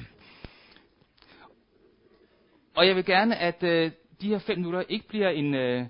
Og 2.74 2.86
jeg 2.86 2.96
vil 2.96 3.04
gerne, 3.04 3.36
at 3.36 3.62
øh, 3.62 3.92
de 4.20 4.28
her 4.28 4.38
fem 4.38 4.58
minutter 4.58 4.82
ikke 4.88 5.08
bliver 5.08 5.28
en... 5.28 5.54
Øh, 5.54 5.86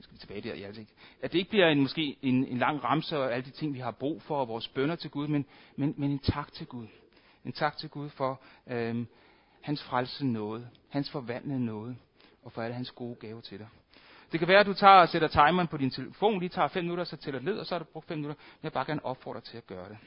skal 0.00 0.14
vi 0.14 0.18
tilbage 0.18 0.40
der? 0.40 0.54
jeg 0.54 0.78
ikke 0.78 0.92
at 1.22 1.32
det 1.32 1.38
ikke 1.38 1.50
bliver 1.50 1.66
en, 1.66 1.80
måske 1.80 2.16
en, 2.22 2.46
en 2.46 2.58
lang 2.58 2.84
ramse 2.84 3.18
og 3.18 3.34
alle 3.34 3.44
de 3.44 3.50
ting, 3.50 3.74
vi 3.74 3.78
har 3.78 3.90
brug 3.90 4.22
for, 4.22 4.36
og 4.36 4.48
vores 4.48 4.68
bønder 4.68 4.96
til 4.96 5.10
Gud, 5.10 5.28
men, 5.28 5.46
men, 5.76 5.94
men 5.96 6.10
en 6.10 6.18
tak 6.18 6.52
til 6.52 6.66
Gud. 6.66 6.86
En 7.44 7.52
tak 7.52 7.76
til 7.76 7.88
Gud 7.88 8.08
for 8.08 8.40
øh, 8.66 9.04
hans 9.62 9.82
frelse 9.82 10.26
nåde, 10.26 10.68
hans 10.88 11.10
forvandlende 11.10 11.64
nåde, 11.64 11.96
og 12.42 12.52
for 12.52 12.62
alle 12.62 12.74
hans 12.74 12.90
gode 12.90 13.14
gaver 13.14 13.40
til 13.40 13.58
dig. 13.58 13.68
Det 14.32 14.40
kan 14.40 14.48
være, 14.48 14.60
at 14.60 14.66
du 14.66 14.74
tager 14.74 15.00
og 15.00 15.08
sætter 15.08 15.28
timeren 15.28 15.68
på 15.68 15.76
din 15.76 15.90
telefon, 15.90 16.40
lige 16.40 16.48
tager 16.48 16.68
fem 16.68 16.84
minutter, 16.84 17.04
så 17.04 17.16
tæller 17.16 17.40
ned, 17.40 17.58
og 17.58 17.66
så 17.66 17.74
har 17.74 17.78
du 17.78 17.84
brugt 17.84 18.08
fem 18.08 18.18
minutter. 18.18 18.42
Men 18.42 18.58
jeg 18.62 18.70
vil 18.70 18.74
bare 18.74 18.84
gerne 18.84 19.04
opfordre 19.04 19.40
dig 19.40 19.44
til 19.44 19.56
at 19.56 19.66
gøre 19.66 19.88
det. 19.88 19.98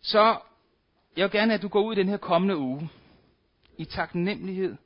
Så 0.00 0.40
jeg 1.16 1.22
vil 1.22 1.30
gerne, 1.30 1.54
at 1.54 1.62
du 1.62 1.68
går 1.68 1.82
ud 1.82 1.92
i 1.92 1.98
den 1.98 2.08
her 2.08 2.16
kommende 2.16 2.56
uge 2.56 2.90
i 3.78 3.84
taknemmelighed 3.84 4.76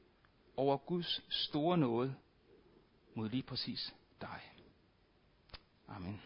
over 0.57 0.77
Guds 0.77 1.21
store 1.35 1.79
nåde 1.79 2.15
mod 3.15 3.29
lige 3.29 3.43
præcis 3.43 3.95
dig. 4.21 4.41
Amen. 5.89 6.21